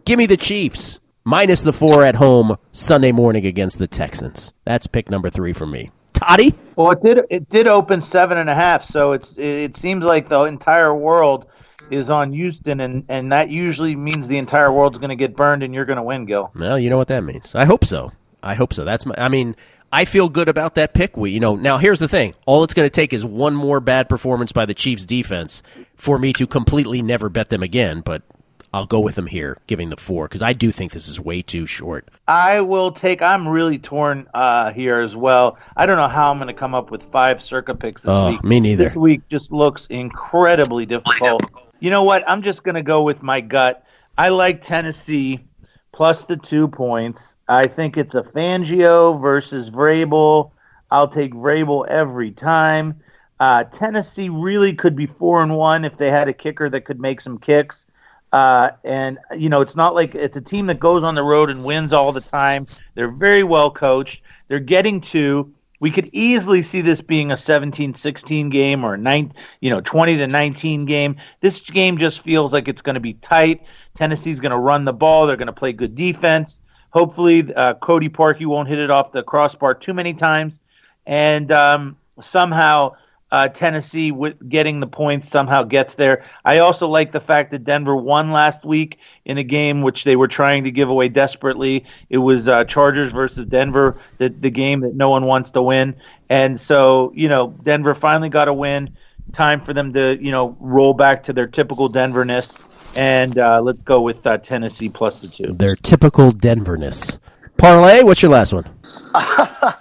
[0.06, 0.99] Give me the Chiefs.
[1.24, 4.54] Minus the four at home Sunday morning against the Texans.
[4.66, 5.92] That's pick number three for me.
[6.14, 6.54] Toddy?
[6.76, 7.20] Well, it did.
[7.30, 9.34] It did open seven and a half, so it's.
[9.38, 11.46] It seems like the entire world
[11.92, 15.64] is on Houston, and and that usually means the entire world's going to get burned,
[15.64, 16.52] and you're going to win, Gill.
[16.56, 17.56] Well, you know what that means.
[17.56, 18.12] I hope so.
[18.42, 18.86] I hope so.
[18.86, 19.16] That's my.
[19.18, 19.56] I mean,
[19.92, 21.18] I feel good about that pick.
[21.18, 22.34] We, you know, now here's the thing.
[22.46, 25.64] All it's going to take is one more bad performance by the Chiefs defense
[25.96, 28.22] for me to completely never bet them again, but
[28.74, 31.42] I'll go with them here, giving the four, because I do think this is way
[31.42, 32.08] too short.
[32.28, 33.22] I will take.
[33.22, 35.58] I'm really torn uh, here as well.
[35.76, 38.30] I don't know how I'm going to come up with five circa picks this Oh,
[38.30, 38.44] week.
[38.44, 38.84] me neither.
[38.84, 41.44] This week just looks incredibly difficult.
[41.80, 42.24] You know what?
[42.30, 43.84] I'm just going to go with my gut.
[44.18, 45.40] I like Tennessee
[45.92, 47.36] plus the two points.
[47.48, 50.52] I think it's a Fangio versus Vrabel.
[50.92, 53.00] I'll take Vrabel every time.
[53.40, 57.00] Uh, Tennessee really could be four and one if they had a kicker that could
[57.00, 57.86] make some kicks.
[58.32, 61.50] Uh, and you know, it's not like it's a team that goes on the road
[61.50, 62.65] and wins all the time.
[62.96, 64.22] They're very well coached.
[64.48, 65.52] They're getting to.
[65.82, 70.18] We could easily see this being a 17-16 game or a nine, you know, 20
[70.18, 71.15] to 19 game.
[71.39, 73.63] This game just feels like it's going to be tight.
[73.96, 75.26] Tennessee's going to run the ball.
[75.26, 76.60] They're going to play good defense.
[76.92, 80.60] Hopefully, uh, Cody Parkey won't hit it off the crossbar too many times,
[81.06, 82.94] and um, somehow
[83.32, 86.26] uh, Tennessee, with getting the points, somehow gets there.
[86.46, 90.15] I also like the fact that Denver won last week in a game which they
[90.15, 91.86] were trying to give away desperately.
[92.10, 95.96] It was uh, Chargers versus Denver, the the game that no one wants to win,
[96.30, 98.96] and so you know Denver finally got a win.
[99.34, 102.52] Time for them to you know roll back to their typical Denverness,
[102.96, 105.54] and uh, let's go with uh, Tennessee plus the two.
[105.54, 107.20] Their typical Denverness.
[107.58, 108.65] Parlay, what's your last one?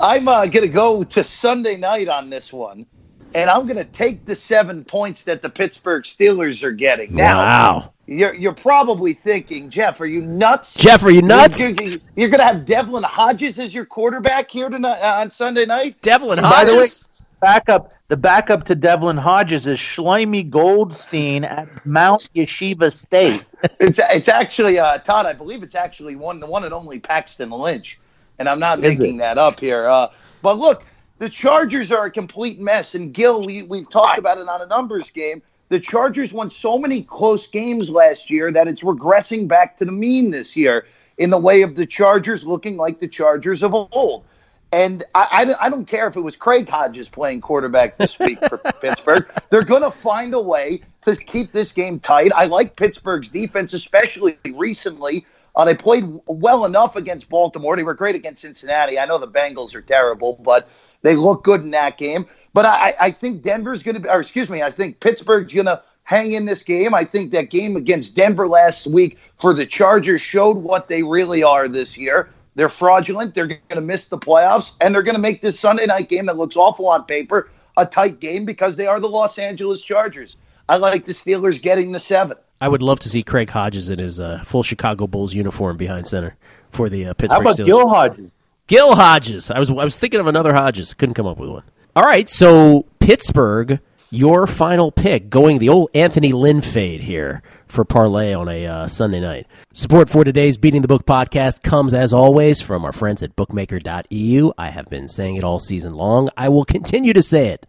[0.00, 2.86] I'm uh, going to go to Sunday night on this one,
[3.34, 7.14] and I'm going to take the seven points that the Pittsburgh Steelers are getting.
[7.14, 7.92] Now, wow.
[8.06, 10.74] you're, you're probably thinking, Jeff, are you nuts?
[10.74, 11.60] Jeff, are you nuts?
[11.60, 15.30] You're, you're, you're going to have Devlin Hodges as your quarterback here tonight uh, on
[15.30, 16.00] Sunday night?
[16.00, 16.50] Devlin Hodges.
[16.50, 17.24] By the way, Hodges?
[17.40, 23.44] backup the backup to Devlin Hodges is Schleimy Goldstein at Mount Yeshiva State.
[23.78, 25.26] It's it's actually uh, Todd.
[25.26, 28.00] I believe it's actually one the one and only Paxton Lynch,
[28.40, 29.18] and I'm not Is making it?
[29.20, 29.86] that up here.
[29.86, 30.08] Uh,
[30.42, 30.82] but look,
[31.18, 34.66] the Chargers are a complete mess, and Gill, we we've talked about it on a
[34.66, 35.42] numbers game.
[35.68, 39.92] The Chargers won so many close games last year that it's regressing back to the
[39.92, 40.86] mean this year
[41.18, 44.24] in the way of the Chargers looking like the Chargers of old.
[44.72, 48.38] And I, I, I don't care if it was Craig Hodges playing quarterback this week
[48.48, 49.28] for Pittsburgh.
[49.50, 52.32] They're going to find a way to keep this game tight.
[52.34, 55.26] I like Pittsburgh's defense, especially recently.
[55.60, 57.76] Uh, they played well enough against Baltimore.
[57.76, 58.98] They were great against Cincinnati.
[58.98, 60.66] I know the Bengals are terrible, but
[61.02, 62.24] they look good in that game.
[62.54, 65.66] But I, I think Denver's going to be, or excuse me, I think Pittsburgh's going
[65.66, 66.94] to hang in this game.
[66.94, 71.42] I think that game against Denver last week for the Chargers showed what they really
[71.42, 72.30] are this year.
[72.54, 73.34] They're fraudulent.
[73.34, 76.24] They're going to miss the playoffs, and they're going to make this Sunday night game
[76.24, 80.36] that looks awful on paper a tight game because they are the Los Angeles Chargers.
[80.70, 82.38] I like the Steelers getting the seven.
[82.60, 86.06] I would love to see Craig Hodges in his uh, full Chicago Bulls uniform behind
[86.06, 86.36] center
[86.70, 87.66] for the uh, How about Steelers.
[87.66, 88.30] Gil Hodges?
[88.66, 89.50] Gil Hodges.
[89.50, 90.94] I was I was thinking of another Hodges.
[90.94, 91.64] Couldn't come up with one.
[91.96, 97.84] All right, so Pittsburgh, your final pick, going the old Anthony Lynn fade here for
[97.84, 99.46] parlay on a uh, Sunday night.
[99.72, 104.52] Support for today's Beating the Book podcast comes as always from our friends at bookmaker.eu.
[104.56, 106.28] I have been saying it all season long.
[106.36, 107.66] I will continue to say it.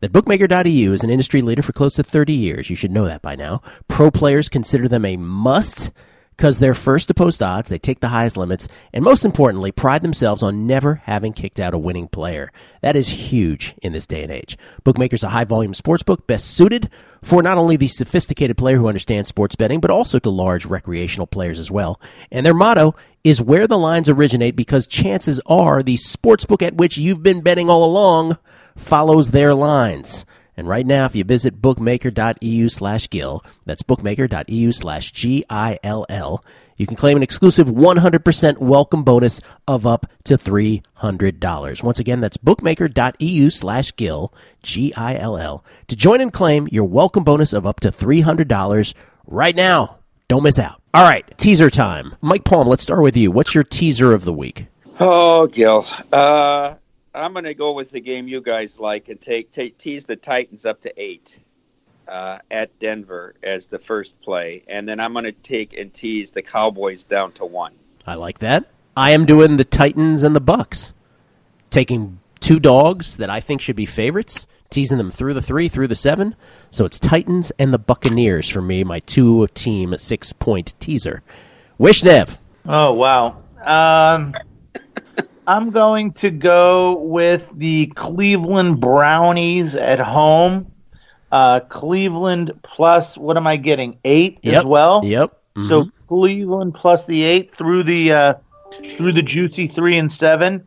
[0.00, 2.70] That Bookmaker.eu is an industry leader for close to 30 years.
[2.70, 3.60] You should know that by now.
[3.86, 5.92] Pro players consider them a must
[6.40, 10.00] because they're first to post odds, they take the highest limits, and most importantly, pride
[10.00, 12.50] themselves on never having kicked out a winning player.
[12.80, 14.56] That is huge in this day and age.
[14.82, 16.88] Bookmaker's a high volume sports book best suited
[17.22, 21.26] for not only the sophisticated player who understands sports betting, but also to large recreational
[21.26, 22.00] players as well.
[22.32, 26.76] And their motto is where the lines originate because chances are the sports book at
[26.76, 28.38] which you've been betting all along
[28.76, 30.24] follows their lines.
[30.56, 36.04] And right now, if you visit bookmaker.eu slash Gill, that's bookmaker.eu slash G I L
[36.08, 36.44] L,
[36.76, 41.82] you can claim an exclusive 100% welcome bonus of up to $300.
[41.82, 44.32] Once again, that's bookmaker.eu slash Gill,
[44.62, 48.94] G I L L, to join and claim your welcome bonus of up to $300
[49.26, 49.98] right now.
[50.28, 50.80] Don't miss out.
[50.94, 52.16] All right, teaser time.
[52.20, 53.30] Mike Palm, let's start with you.
[53.30, 54.66] What's your teaser of the week?
[54.98, 55.84] Oh, Gill.
[56.12, 56.74] Uh,
[57.14, 60.16] I'm going to go with the game you guys like and take, take tease the
[60.16, 61.40] Titans up to eight
[62.06, 66.30] uh, at Denver as the first play, and then I'm going to take and tease
[66.30, 67.72] the Cowboys down to one.
[68.06, 68.66] I like that.
[68.96, 70.92] I am doing the Titans and the Bucks,
[71.70, 75.88] taking two dogs that I think should be favorites, teasing them through the three, through
[75.88, 76.34] the seven.
[76.70, 81.22] So it's Titans and the Buccaneers for me, my two team six point teaser.
[81.78, 83.42] Wish Wishnev, Oh wow.
[83.64, 84.34] Um,
[85.50, 90.70] I'm going to go with the Cleveland Brownies at home.
[91.32, 93.98] Uh, Cleveland plus what am I getting?
[94.04, 94.54] Eight Yep.
[94.54, 95.00] as well.
[95.04, 95.36] Yep.
[95.66, 95.92] So Mhm.
[96.06, 98.34] Cleveland plus the eight through the uh,
[98.96, 100.64] through the juicy three and seven,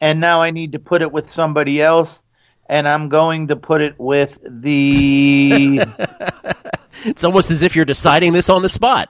[0.00, 2.22] and now I need to put it with somebody else,
[2.68, 5.80] and I'm going to put it with the.
[7.04, 9.08] it's almost as if you're deciding this on the spot.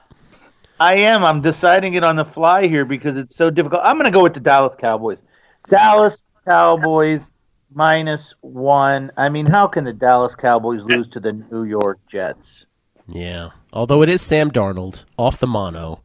[0.81, 1.23] I am.
[1.23, 3.83] I'm deciding it on the fly here because it's so difficult.
[3.83, 5.21] I'm going to go with the Dallas Cowboys.
[5.69, 7.29] Dallas Cowboys
[7.71, 9.11] minus one.
[9.15, 12.65] I mean, how can the Dallas Cowboys lose to the New York Jets?
[13.07, 13.51] Yeah.
[13.71, 16.01] Although it is Sam Darnold off the mono.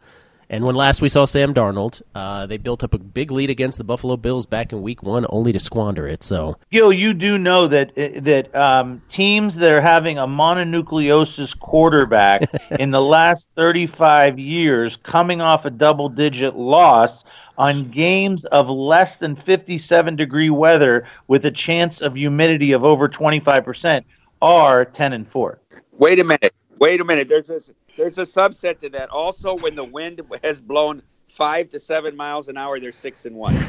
[0.48, 3.78] And when last we saw Sam Darnold, uh, they built up a big lead against
[3.78, 6.22] the Buffalo Bills back in week one, only to squander it.
[6.22, 12.48] So, Gill, you do know that that um, teams that are having a mononucleosis quarterback
[12.78, 17.24] in the last 35 years, coming off a double-digit loss
[17.58, 23.08] on games of less than 57 degree weather with a chance of humidity of over
[23.08, 24.06] 25 percent,
[24.42, 25.58] are 10 and four.
[25.92, 26.54] Wait a minute.
[26.78, 27.28] Wait a minute.
[27.28, 27.60] There's a
[27.96, 29.10] there's a subset to that.
[29.10, 33.36] Also, when the wind has blown five to seven miles an hour, they're six and
[33.36, 33.54] one.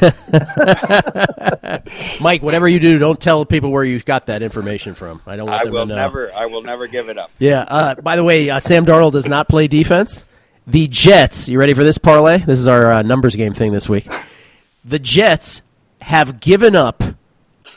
[2.21, 5.21] Mike, whatever you do, don't tell people where you got that information from.
[5.25, 5.95] I don't want I them will to know.
[5.95, 6.33] never.
[6.33, 7.31] I will never give it up.
[7.39, 7.61] Yeah.
[7.61, 10.25] Uh, by the way, uh, Sam Darnold does not play defense.
[10.65, 11.47] The Jets.
[11.47, 12.39] You ready for this parlay?
[12.39, 14.07] This is our uh, numbers game thing this week.
[14.83, 15.61] The Jets
[16.01, 17.03] have given up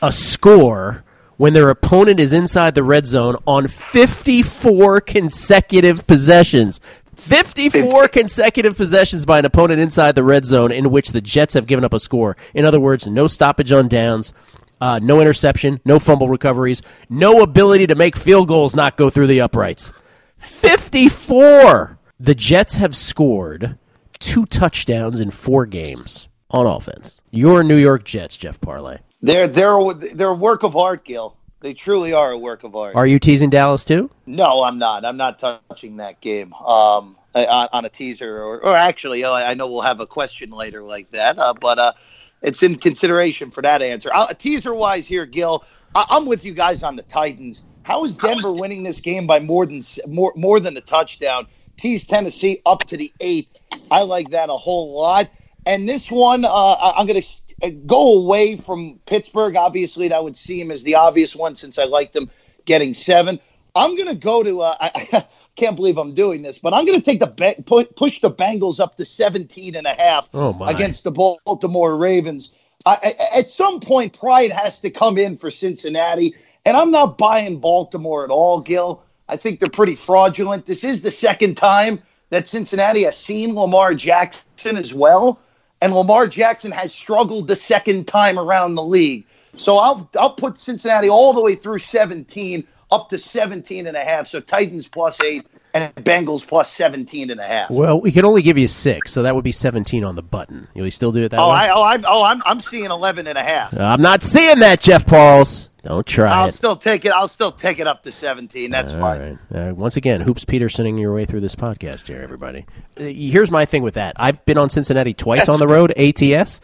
[0.01, 1.03] a score
[1.41, 6.79] when their opponent is inside the red zone on 54 consecutive possessions.
[7.15, 11.65] 54 consecutive possessions by an opponent inside the red zone in which the Jets have
[11.65, 12.37] given up a score.
[12.53, 14.35] In other words, no stoppage on downs,
[14.79, 19.25] uh, no interception, no fumble recoveries, no ability to make field goals not go through
[19.25, 19.93] the uprights.
[20.37, 21.97] 54!
[22.19, 23.79] The Jets have scored
[24.19, 27.19] two touchdowns in four games on offense.
[27.31, 28.99] Your New York Jets, Jeff Parles.
[29.21, 31.35] They're they're they're a work of art, Gill.
[31.61, 32.95] They truly are a work of art.
[32.95, 34.09] Are you teasing Dallas too?
[34.25, 35.05] No, I'm not.
[35.05, 39.53] I'm not touching that game um, on, on a teaser, or, or actually, oh, I
[39.53, 41.93] know we'll have a question later like that, uh, but uh,
[42.41, 44.09] it's in consideration for that answer.
[44.11, 47.63] Uh, teaser wise, here, Gill, I- I'm with you guys on the Titans.
[47.83, 51.45] How is Denver winning this game by more than more more than a touchdown?
[51.77, 53.59] Tease Tennessee up to the eight.
[53.91, 55.29] I like that a whole lot.
[55.67, 57.27] And this one, uh, I- I'm going to
[57.69, 59.55] go away from Pittsburgh.
[59.55, 62.29] Obviously, that would seem as the obvious one since I like them
[62.65, 63.39] getting seven.
[63.75, 64.61] I'm going to go to.
[64.61, 67.27] Uh, I, I can't believe I'm doing this, but I'm going to take the
[67.65, 72.55] pu- push the Bengals up to 17 and a half Oh, against the Baltimore Ravens.
[72.85, 76.33] I, I, at some point, pride has to come in for Cincinnati,
[76.65, 79.03] and I'm not buying Baltimore at all, Gill.
[79.29, 80.65] I think they're pretty fraudulent.
[80.65, 85.39] This is the second time that Cincinnati has seen Lamar Jackson as well,
[85.81, 89.25] and Lamar Jackson has struggled the second time around the league.
[89.55, 94.03] So I'll I'll put Cincinnati all the way through 17 up to 17 and a
[94.03, 94.27] half.
[94.27, 97.71] So Titans plus 8 and Bengals plus 17 and a half.
[97.71, 100.67] Well, we can only give you six, so that would be 17 on the button.
[100.75, 101.55] Will you still do it that Oh, way?
[101.55, 103.77] I, oh, I'm, oh, I'm, I'm seeing 11 and a half.
[103.79, 105.69] I'm not seeing that, Jeff Parles.
[105.83, 106.51] Don't try I'll it.
[106.51, 107.11] still take it.
[107.11, 108.69] I'll still take it up to 17.
[108.69, 109.39] That's All fine.
[109.51, 109.69] right.
[109.69, 112.65] Uh, once again, Hoops Petersoning your way through this podcast here, everybody.
[112.97, 114.13] Uh, here's my thing with that.
[114.17, 116.61] I've been on Cincinnati twice on the road, ATS.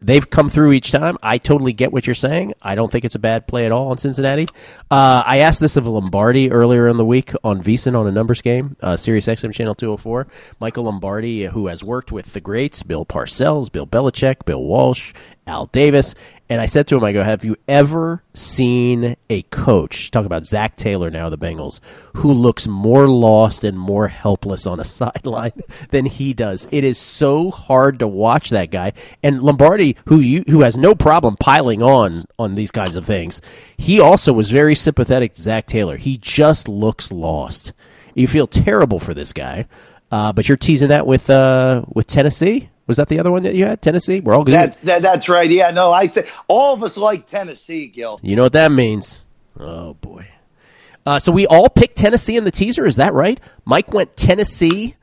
[0.00, 1.18] They've come through each time.
[1.24, 2.54] I totally get what you're saying.
[2.62, 4.46] I don't think it's a bad play at all on Cincinnati.
[4.92, 8.40] Uh, I asked this of Lombardi earlier in the week on VSiN on a numbers
[8.40, 10.28] game, uh, Sirius XM Channel 204.
[10.60, 15.12] Michael Lombardi, who has worked with the greats, Bill Parcells, Bill Belichick, Bill Walsh,
[15.48, 16.14] Al Davis.
[16.50, 20.46] And I said to him, I go, have you ever seen a coach, talk about
[20.46, 21.80] Zac Taylor now, the Bengals,
[22.16, 26.66] who looks more lost and more helpless on a sideline than he does?
[26.70, 28.92] It is so hard to watch that guy.
[29.22, 33.42] And Lombardi, who you, who has no problem piling on on these kinds of things,
[33.76, 35.96] he also was very sympathetic to Zac Taylor.
[35.96, 37.72] He just looks lost.
[38.14, 39.66] You feel terrible for this guy.
[40.10, 42.70] Uh, but you're teasing that with uh, with Tennessee.
[42.88, 43.80] Was that the other one that you had?
[43.82, 44.18] Tennessee.
[44.20, 44.54] We're all good.
[44.54, 45.48] That, that, that's right.
[45.48, 48.18] Yeah, no, I think all of us like Tennessee, Gill.
[48.22, 49.26] You know what that means?
[49.60, 50.26] Oh boy.
[51.06, 52.84] Uh, so we all picked Tennessee in the teaser.
[52.84, 53.38] Is that right?
[53.64, 54.96] Mike went Tennessee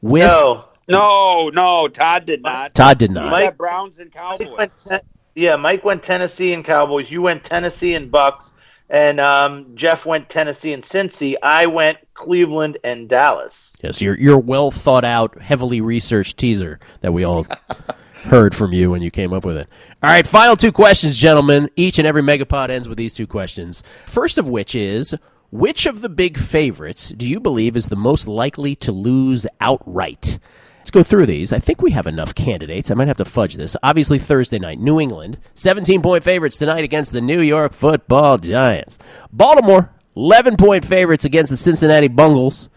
[0.00, 2.74] with No, No, no, Todd did not.
[2.74, 3.32] Todd did not.
[3.32, 4.48] said Browns and Cowboys.
[4.56, 5.00] went ten-
[5.34, 7.10] yeah, Mike went Tennessee and Cowboys.
[7.10, 8.52] You went Tennessee and Bucks,
[8.92, 11.34] and um, Jeff went Tennessee and Cincy.
[11.42, 13.72] I went Cleveland and Dallas.
[13.82, 17.46] Yes, your your well thought out, heavily researched teaser that we all
[18.24, 19.68] heard from you when you came up with it.
[20.02, 21.70] All right, final two questions, gentlemen.
[21.74, 23.82] Each and every megapod ends with these two questions.
[24.06, 25.14] First of which is
[25.50, 30.38] which of the big favorites do you believe is the most likely to lose outright?
[30.82, 31.52] Let's go through these.
[31.52, 32.90] I think we have enough candidates.
[32.90, 33.76] I might have to fudge this.
[33.84, 38.98] Obviously, Thursday night, New England, 17 point favorites tonight against the New York football Giants.
[39.32, 42.68] Baltimore, 11 point favorites against the Cincinnati Bungles.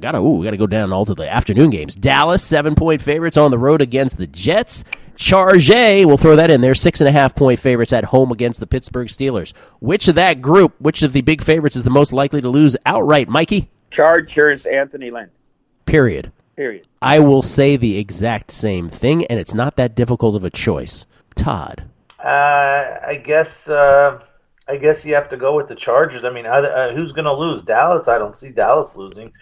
[0.00, 1.96] Gotta, ooh, we gotta go down all to the afternoon games.
[1.96, 4.84] Dallas, seven point favorites on the road against the Jets.
[5.16, 8.60] Chargé, we'll throw that in there, six and a half point favorites at home against
[8.60, 9.54] the Pittsburgh Steelers.
[9.80, 12.76] Which of that group, which of the big favorites is the most likely to lose
[12.86, 13.70] outright, Mikey?
[13.90, 15.30] Chargers, Anthony Lynn.
[15.84, 16.30] Period.
[16.60, 16.86] Period.
[17.00, 21.06] I will say the exact same thing, and it's not that difficult of a choice.
[21.34, 21.84] Todd.
[22.22, 24.22] Uh, I guess uh,
[24.68, 26.22] I guess you have to go with the Chargers.
[26.22, 27.62] I mean, uh, who's going to lose?
[27.62, 28.08] Dallas?
[28.08, 29.32] I don't see Dallas losing.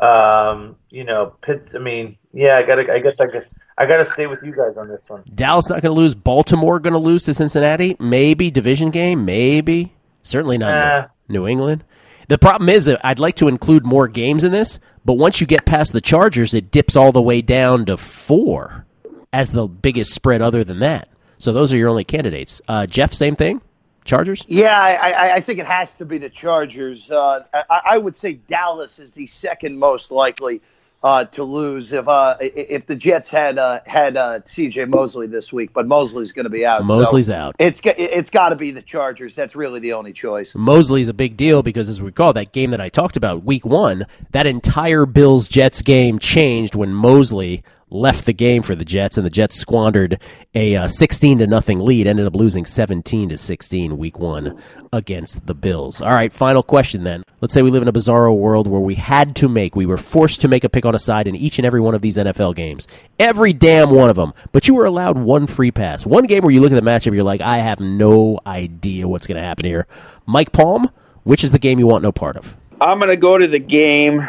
[0.00, 1.68] Um, you know, Pitt.
[1.76, 2.90] I mean, yeah, I got.
[2.90, 3.46] I guess I could.
[3.78, 5.22] I got to stay with you guys on this one.
[5.32, 6.16] Dallas not going to lose.
[6.16, 7.94] Baltimore going to lose to Cincinnati.
[8.00, 9.24] Maybe division game.
[9.24, 9.94] Maybe.
[10.24, 11.06] Certainly not Nah.
[11.28, 11.84] New England.
[12.28, 15.66] The problem is, I'd like to include more games in this, but once you get
[15.66, 18.86] past the Chargers, it dips all the way down to four
[19.32, 21.08] as the biggest spread other than that.
[21.38, 22.62] So those are your only candidates.
[22.68, 23.60] Uh, Jeff, same thing?
[24.04, 24.44] Chargers?
[24.48, 27.10] Yeah, I, I, I think it has to be the Chargers.
[27.10, 30.60] Uh, I, I would say Dallas is the second most likely
[31.04, 34.86] uh, to lose if uh, if the Jets had uh, had uh, C.J.
[34.86, 36.88] Mosley this week, but Mosley's going to be out.
[36.88, 37.54] so Mosley's out.
[37.58, 39.36] It's it's got to be the Chargers.
[39.36, 40.54] That's really the only choice.
[40.54, 43.66] Mosley's a big deal because, as we recall, that game that I talked about, week
[43.66, 49.16] one, that entire Bills Jets game changed when Mosley left the game for the Jets,
[49.16, 50.20] and the Jets squandered
[50.54, 54.60] a uh, 16 to nothing lead, ended up losing 17 to 16 week one
[54.92, 56.00] against the Bills.
[56.00, 57.22] All right, final question then.
[57.40, 59.96] Let's say we live in a bizarro world where we had to make, we were
[59.96, 62.16] forced to make a pick on a side in each and every one of these
[62.16, 62.88] NFL games.
[63.18, 64.32] Every damn one of them.
[64.52, 66.06] But you were allowed one free pass.
[66.06, 69.26] One game where you look at the matchup, you're like, I have no idea what's
[69.26, 69.86] going to happen here.
[70.26, 70.90] Mike Palm,
[71.24, 72.56] which is the game you want no part of?
[72.80, 74.28] I'm going to go to the game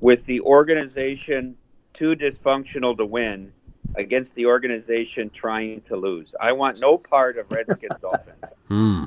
[0.00, 1.56] with the organization
[1.96, 3.52] too dysfunctional to win
[3.96, 6.34] against the organization trying to lose.
[6.40, 8.54] I want no part of Redskins Dolphins.
[8.68, 9.04] Hmm.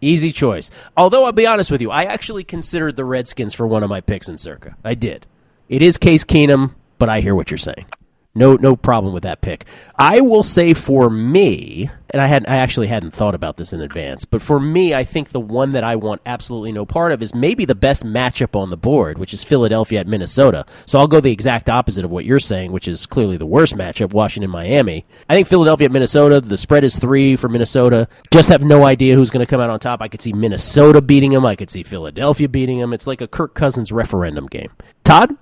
[0.00, 0.70] Easy choice.
[0.96, 4.00] Although I'll be honest with you, I actually considered the Redskins for one of my
[4.00, 4.76] picks in Circa.
[4.84, 5.26] I did.
[5.68, 7.86] It is Case Keenum, but I hear what you're saying.
[8.32, 9.64] No, no problem with that pick.
[9.96, 13.80] I will say for me, and I had I actually hadn't thought about this in
[13.80, 17.24] advance, but for me, I think the one that I want absolutely no part of
[17.24, 20.64] is maybe the best matchup on the board, which is Philadelphia at Minnesota.
[20.86, 23.76] So I'll go the exact opposite of what you're saying, which is clearly the worst
[23.76, 25.04] matchup, Washington Miami.
[25.28, 26.40] I think Philadelphia at Minnesota.
[26.40, 28.06] The spread is three for Minnesota.
[28.30, 30.02] Just have no idea who's going to come out on top.
[30.02, 31.44] I could see Minnesota beating them.
[31.44, 32.92] I could see Philadelphia beating them.
[32.94, 34.70] It's like a Kirk Cousins referendum game.
[35.02, 35.36] Todd,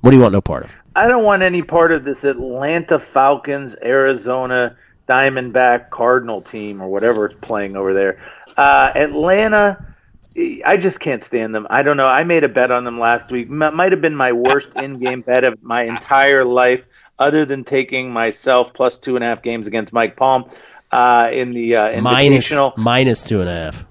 [0.00, 0.72] what do you want no part of?
[0.94, 4.76] I don't want any part of this Atlanta Falcons, Arizona
[5.08, 8.18] Diamondback Cardinal team or whatever it's playing over there.
[8.56, 9.84] Uh, Atlanta,
[10.64, 11.66] I just can't stand them.
[11.70, 12.06] I don't know.
[12.08, 13.48] I made a bet on them last week.
[13.48, 16.84] M- might have been my worst in-game bet of my entire life,
[17.18, 20.48] other than taking myself plus two and a half games against Mike Palm
[20.92, 22.76] uh, in the uh, Minus, Invitational.
[22.76, 23.84] minus two and a half.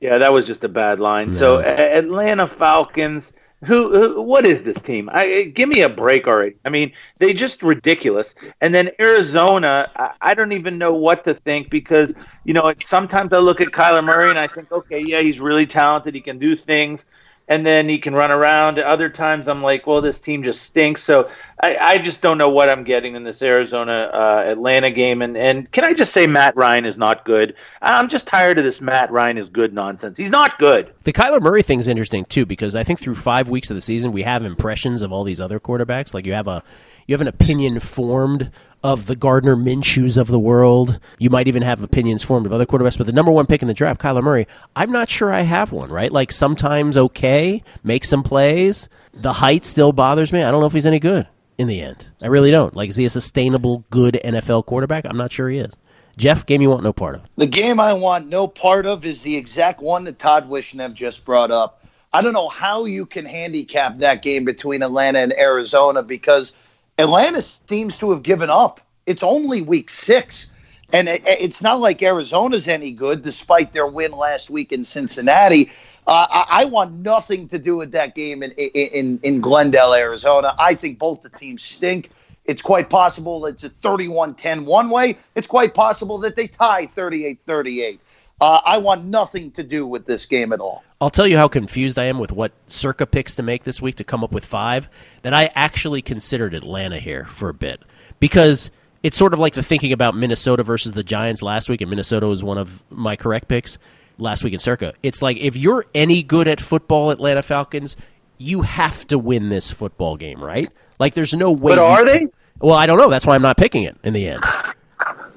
[0.00, 1.32] Yeah, that was just a bad line.
[1.34, 3.32] So A- Atlanta Falcons.
[3.66, 4.22] Who, who?
[4.22, 5.08] What is this team?
[5.12, 6.56] I, give me a break already.
[6.64, 8.34] I mean, they just ridiculous.
[8.60, 9.90] And then Arizona.
[9.96, 12.12] I, I don't even know what to think because
[12.44, 15.66] you know sometimes I look at Kyler Murray and I think, okay, yeah, he's really
[15.66, 16.14] talented.
[16.14, 17.04] He can do things,
[17.46, 18.78] and then he can run around.
[18.78, 21.02] Other times I'm like, well, this team just stinks.
[21.02, 21.30] So
[21.60, 25.20] I, I just don't know what I'm getting in this Arizona uh, Atlanta game.
[25.20, 27.54] And and can I just say Matt Ryan is not good?
[27.82, 30.16] I'm just tired of this Matt Ryan is good nonsense.
[30.16, 30.92] He's not good.
[31.04, 34.12] The Kyler Murray thing's interesting too because I think through five weeks of the season
[34.12, 36.14] we have impressions of all these other quarterbacks.
[36.14, 36.62] Like you have a
[37.06, 38.50] you have an opinion formed
[38.84, 41.00] of the Gardner Minshews of the world.
[41.18, 42.98] You might even have opinions formed of other quarterbacks.
[42.98, 45.72] But the number one pick in the draft, Kyler Murray, I'm not sure I have
[45.72, 45.90] one.
[45.90, 46.12] Right?
[46.12, 48.90] Like sometimes okay, make some plays.
[49.14, 50.42] The height still bothers me.
[50.42, 51.26] I don't know if he's any good
[51.56, 52.06] in the end.
[52.22, 52.76] I really don't.
[52.76, 55.06] Like is he a sustainable good NFL quarterback?
[55.06, 55.72] I'm not sure he is.
[56.18, 57.22] Jeff, game you want no part of.
[57.36, 61.24] The game I want no part of is the exact one that Todd Wishnev just
[61.24, 61.84] brought up.
[62.12, 66.52] I don't know how you can handicap that game between Atlanta and Arizona because
[66.98, 68.80] Atlanta seems to have given up.
[69.06, 70.48] It's only week six.
[70.92, 75.72] And it, it's not like Arizona's any good, despite their win last week in Cincinnati.
[76.06, 80.54] Uh, I, I want nothing to do with that game in, in, in Glendale, Arizona.
[80.58, 82.10] I think both the teams stink.
[82.44, 85.16] It's quite possible it's a 31 10 one way.
[85.34, 88.00] It's quite possible that they tie 38 38.
[88.40, 90.84] Uh, I want nothing to do with this game at all.
[91.00, 93.96] I'll tell you how confused I am with what Circa picks to make this week
[93.96, 94.88] to come up with five.
[95.22, 97.82] That I actually considered Atlanta here for a bit
[98.20, 98.70] because
[99.02, 102.26] it's sort of like the thinking about Minnesota versus the Giants last week, and Minnesota
[102.26, 103.78] was one of my correct picks
[104.18, 104.94] last week in Circa.
[105.02, 107.96] It's like if you're any good at football, Atlanta Falcons,
[108.38, 110.68] you have to win this football game, right?
[110.98, 111.72] Like there's no way.
[111.72, 112.26] But are can- they?
[112.60, 113.10] Well, I don't know.
[113.10, 114.40] That's why I'm not picking it in the end.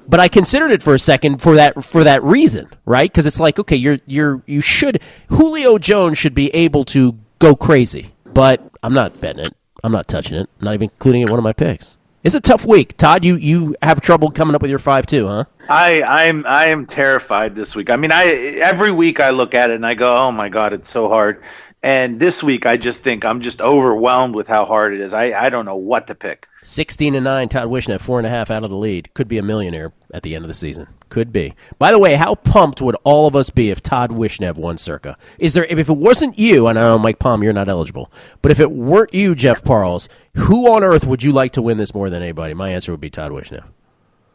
[0.08, 3.10] But I considered it for a second for that for that reason, right?
[3.10, 7.54] Because it's like, okay, you're you're you should Julio Jones should be able to go
[7.54, 9.54] crazy, but I'm not betting it.
[9.84, 10.48] I'm not touching it.
[10.60, 11.98] I'm not even including it in one of my picks.
[12.24, 13.24] It's a tough week, Todd.
[13.24, 15.44] You you have trouble coming up with your five too, huh?
[15.68, 17.90] I I'm I am terrified this week.
[17.90, 20.72] I mean, I every week I look at it and I go, "Oh my god,
[20.72, 21.42] it's so hard."
[21.82, 25.14] And this week I just think I'm just overwhelmed with how hard it is.
[25.14, 26.46] I I don't know what to pick.
[26.62, 29.14] 16 and 9, Todd Wishnev, four and a half out of the lead.
[29.14, 30.88] Could be a millionaire at the end of the season.
[31.08, 31.54] Could be.
[31.78, 35.16] By the way, how pumped would all of us be if Todd Wishnev won Circa?
[35.38, 38.10] Is there if it wasn't you, and I know Mike Palm, you're not eligible,
[38.42, 41.76] but if it weren't you, Jeff Parles, who on earth would you like to win
[41.76, 42.54] this more than anybody?
[42.54, 43.64] My answer would be Todd Wishnev.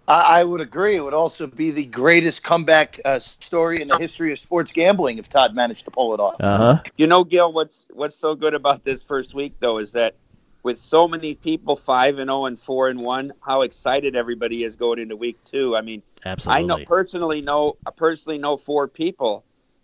[0.07, 0.95] I, I would agree.
[0.95, 5.17] It would also be the greatest comeback uh, story in the history of sports gambling
[5.17, 6.35] if Todd managed to pull it off.
[6.39, 6.83] Uh huh.
[6.97, 10.15] You know, Gill, what's what's so good about this first week though is that
[10.63, 14.75] with so many people five and zero and four and one, how excited everybody is
[14.75, 15.75] going into week two.
[15.75, 16.63] I mean, Absolutely.
[16.63, 19.43] I know personally know I personally know four people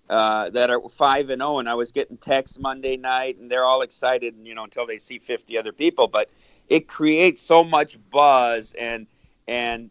[0.10, 3.66] uh, that are five and zero, and I was getting texts Monday night, and they're
[3.66, 6.08] all excited, and you know, until they see fifty other people.
[6.08, 6.30] But
[6.68, 9.08] it creates so much buzz and
[9.48, 9.90] and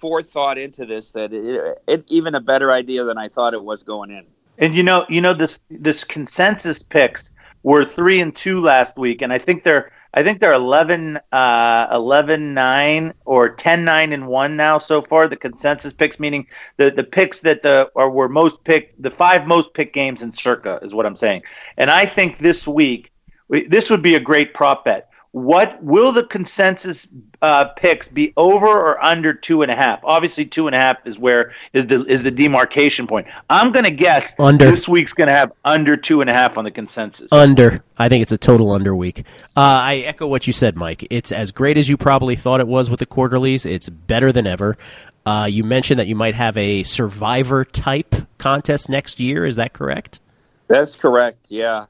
[0.00, 3.82] forethought into this that it, it even a better idea than I thought it was
[3.82, 4.24] going in.
[4.58, 7.30] And you know, you know this this consensus picks
[7.62, 11.86] were three and two last week, and I think they're I think they're 11, uh,
[11.92, 15.28] 11 9 or 10 9 and 1 now so far.
[15.28, 16.46] The consensus picks, meaning
[16.78, 20.32] the, the picks that the or were most picked, the five most picked games in
[20.32, 21.42] Circa is what I'm saying.
[21.76, 23.12] And I think this week,
[23.48, 25.09] this would be a great prop bet.
[25.32, 27.06] What will the consensus
[27.40, 30.00] uh, picks be over or under two and a half?
[30.02, 33.28] Obviously, two and a half is where is the is the demarcation point.
[33.48, 34.68] I'm going to guess Under.
[34.68, 37.28] this week's going to have under two and a half on the consensus.
[37.30, 37.84] Under.
[37.96, 39.20] I think it's a total under week.
[39.56, 41.06] Uh, I echo what you said, Mike.
[41.10, 43.64] It's as great as you probably thought it was with the quarterlies.
[43.66, 44.76] It's better than ever.
[45.24, 49.46] Uh, you mentioned that you might have a survivor type contest next year.
[49.46, 50.18] Is that correct?
[50.66, 51.46] That's correct.
[51.48, 51.86] Yeah.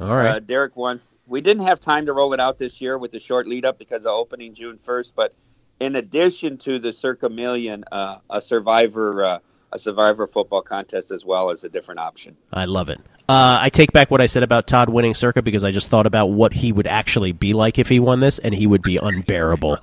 [0.00, 0.36] All right.
[0.36, 1.00] Uh, Derek won.
[1.28, 3.78] We didn't have time to roll it out this year with the short lead up
[3.78, 5.12] because of opening June 1st.
[5.14, 5.34] But
[5.78, 9.38] in addition to the Circa Million, uh, a Survivor uh,
[9.72, 12.36] a Survivor football contest as well as a different option.
[12.52, 12.98] I love it.
[13.28, 16.06] Uh, I take back what I said about Todd winning Circa because I just thought
[16.06, 18.96] about what he would actually be like if he won this, and he would be
[18.96, 19.78] unbearable.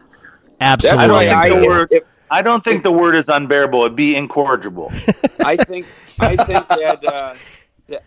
[0.59, 1.67] Absolutely I don't, think the unbearable.
[1.67, 3.81] word, I don't think the word is unbearable.
[3.81, 4.91] It'd be incorrigible.
[5.39, 5.85] I think
[6.19, 7.37] I think that, uh, that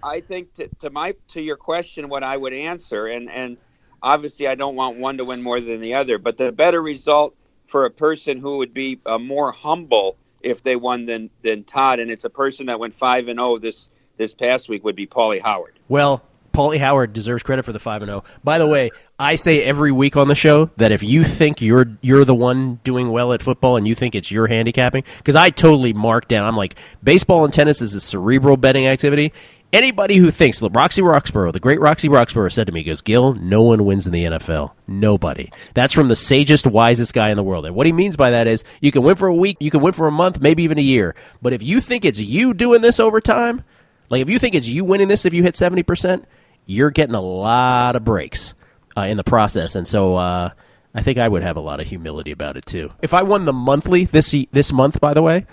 [0.03, 3.57] I think to, to my to your question, what I would answer, and and
[4.03, 7.35] obviously I don't want one to win more than the other, but the better result
[7.66, 12.01] for a person who would be uh, more humble if they won than than Todd,
[12.01, 15.07] and it's a person that went five and zero this this past week would be
[15.07, 15.79] Paulie Howard.
[15.89, 16.22] Well,
[16.53, 18.24] Paulie Howard deserves credit for the five and zero.
[18.43, 21.87] By the way, I say every week on the show that if you think you're
[22.01, 25.51] you're the one doing well at football and you think it's your handicapping, because I
[25.51, 26.47] totally mark down.
[26.47, 29.33] I'm like baseball and tennis is a cerebral betting activity.
[29.71, 33.61] Anybody who thinks Roxy Roxborough, the great Roxy Roxborough, said to me, "Goes Gill, no
[33.61, 34.73] one wins in the NFL.
[34.87, 35.51] Nobody.
[35.75, 37.66] That's from the sagest, wisest guy in the world.
[37.66, 39.83] And what he means by that is, you can win for a week, you can
[39.83, 41.14] win for a month, maybe even a year.
[41.43, 43.62] But if you think it's you doing this over time,
[44.09, 46.27] like if you think it's you winning this, if you hit seventy percent,
[46.64, 48.55] you're getting a lot of breaks
[48.97, 49.75] uh, in the process.
[49.75, 50.51] And so uh,
[50.95, 52.91] I think I would have a lot of humility about it too.
[53.03, 55.47] If I won the monthly this this month, by the way,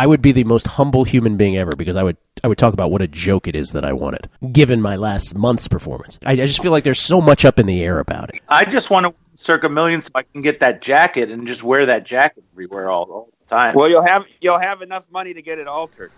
[0.00, 2.72] I would be the most humble human being ever because I would I would talk
[2.72, 6.18] about what a joke it is that I won it, given my last month's performance.
[6.24, 8.40] I, I just feel like there's so much up in the air about it.
[8.48, 11.84] I just want to circa million so I can get that jacket and just wear
[11.84, 13.74] that jacket everywhere all, all the time.
[13.74, 16.12] Well, you'll have you'll have enough money to get it altered.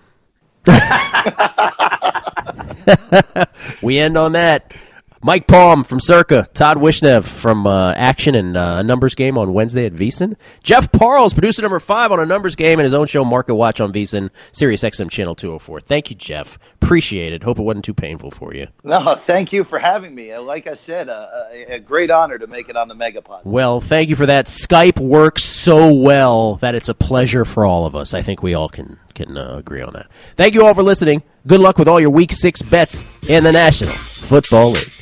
[3.83, 4.77] we end on that.
[5.25, 9.87] Mike Palm from Circa, Todd Wishnev from uh, Action and uh, Numbers Game on Wednesday
[9.87, 10.35] at VSiN.
[10.65, 13.81] Jeff Parles, producer number five on a Numbers Game and his own show Market Watch
[13.81, 15.81] on VSiN, Sirius XM Channel 204.
[15.81, 16.59] Thank you, Jeff.
[16.75, 17.45] Appreciate it.
[17.45, 18.67] Hope it wasn't too painful for you.
[18.83, 20.37] No, thank you for having me.
[20.37, 23.45] Like I said, uh, a, a great honor to make it on the Megapod.
[23.45, 24.47] Well, thank you for that.
[24.47, 28.13] Skype works so well that it's a pleasure for all of us.
[28.13, 30.09] I think we all can can uh, agree on that.
[30.37, 31.23] Thank you all for listening.
[31.47, 35.02] Good luck with all your Week Six bets in the National Football League.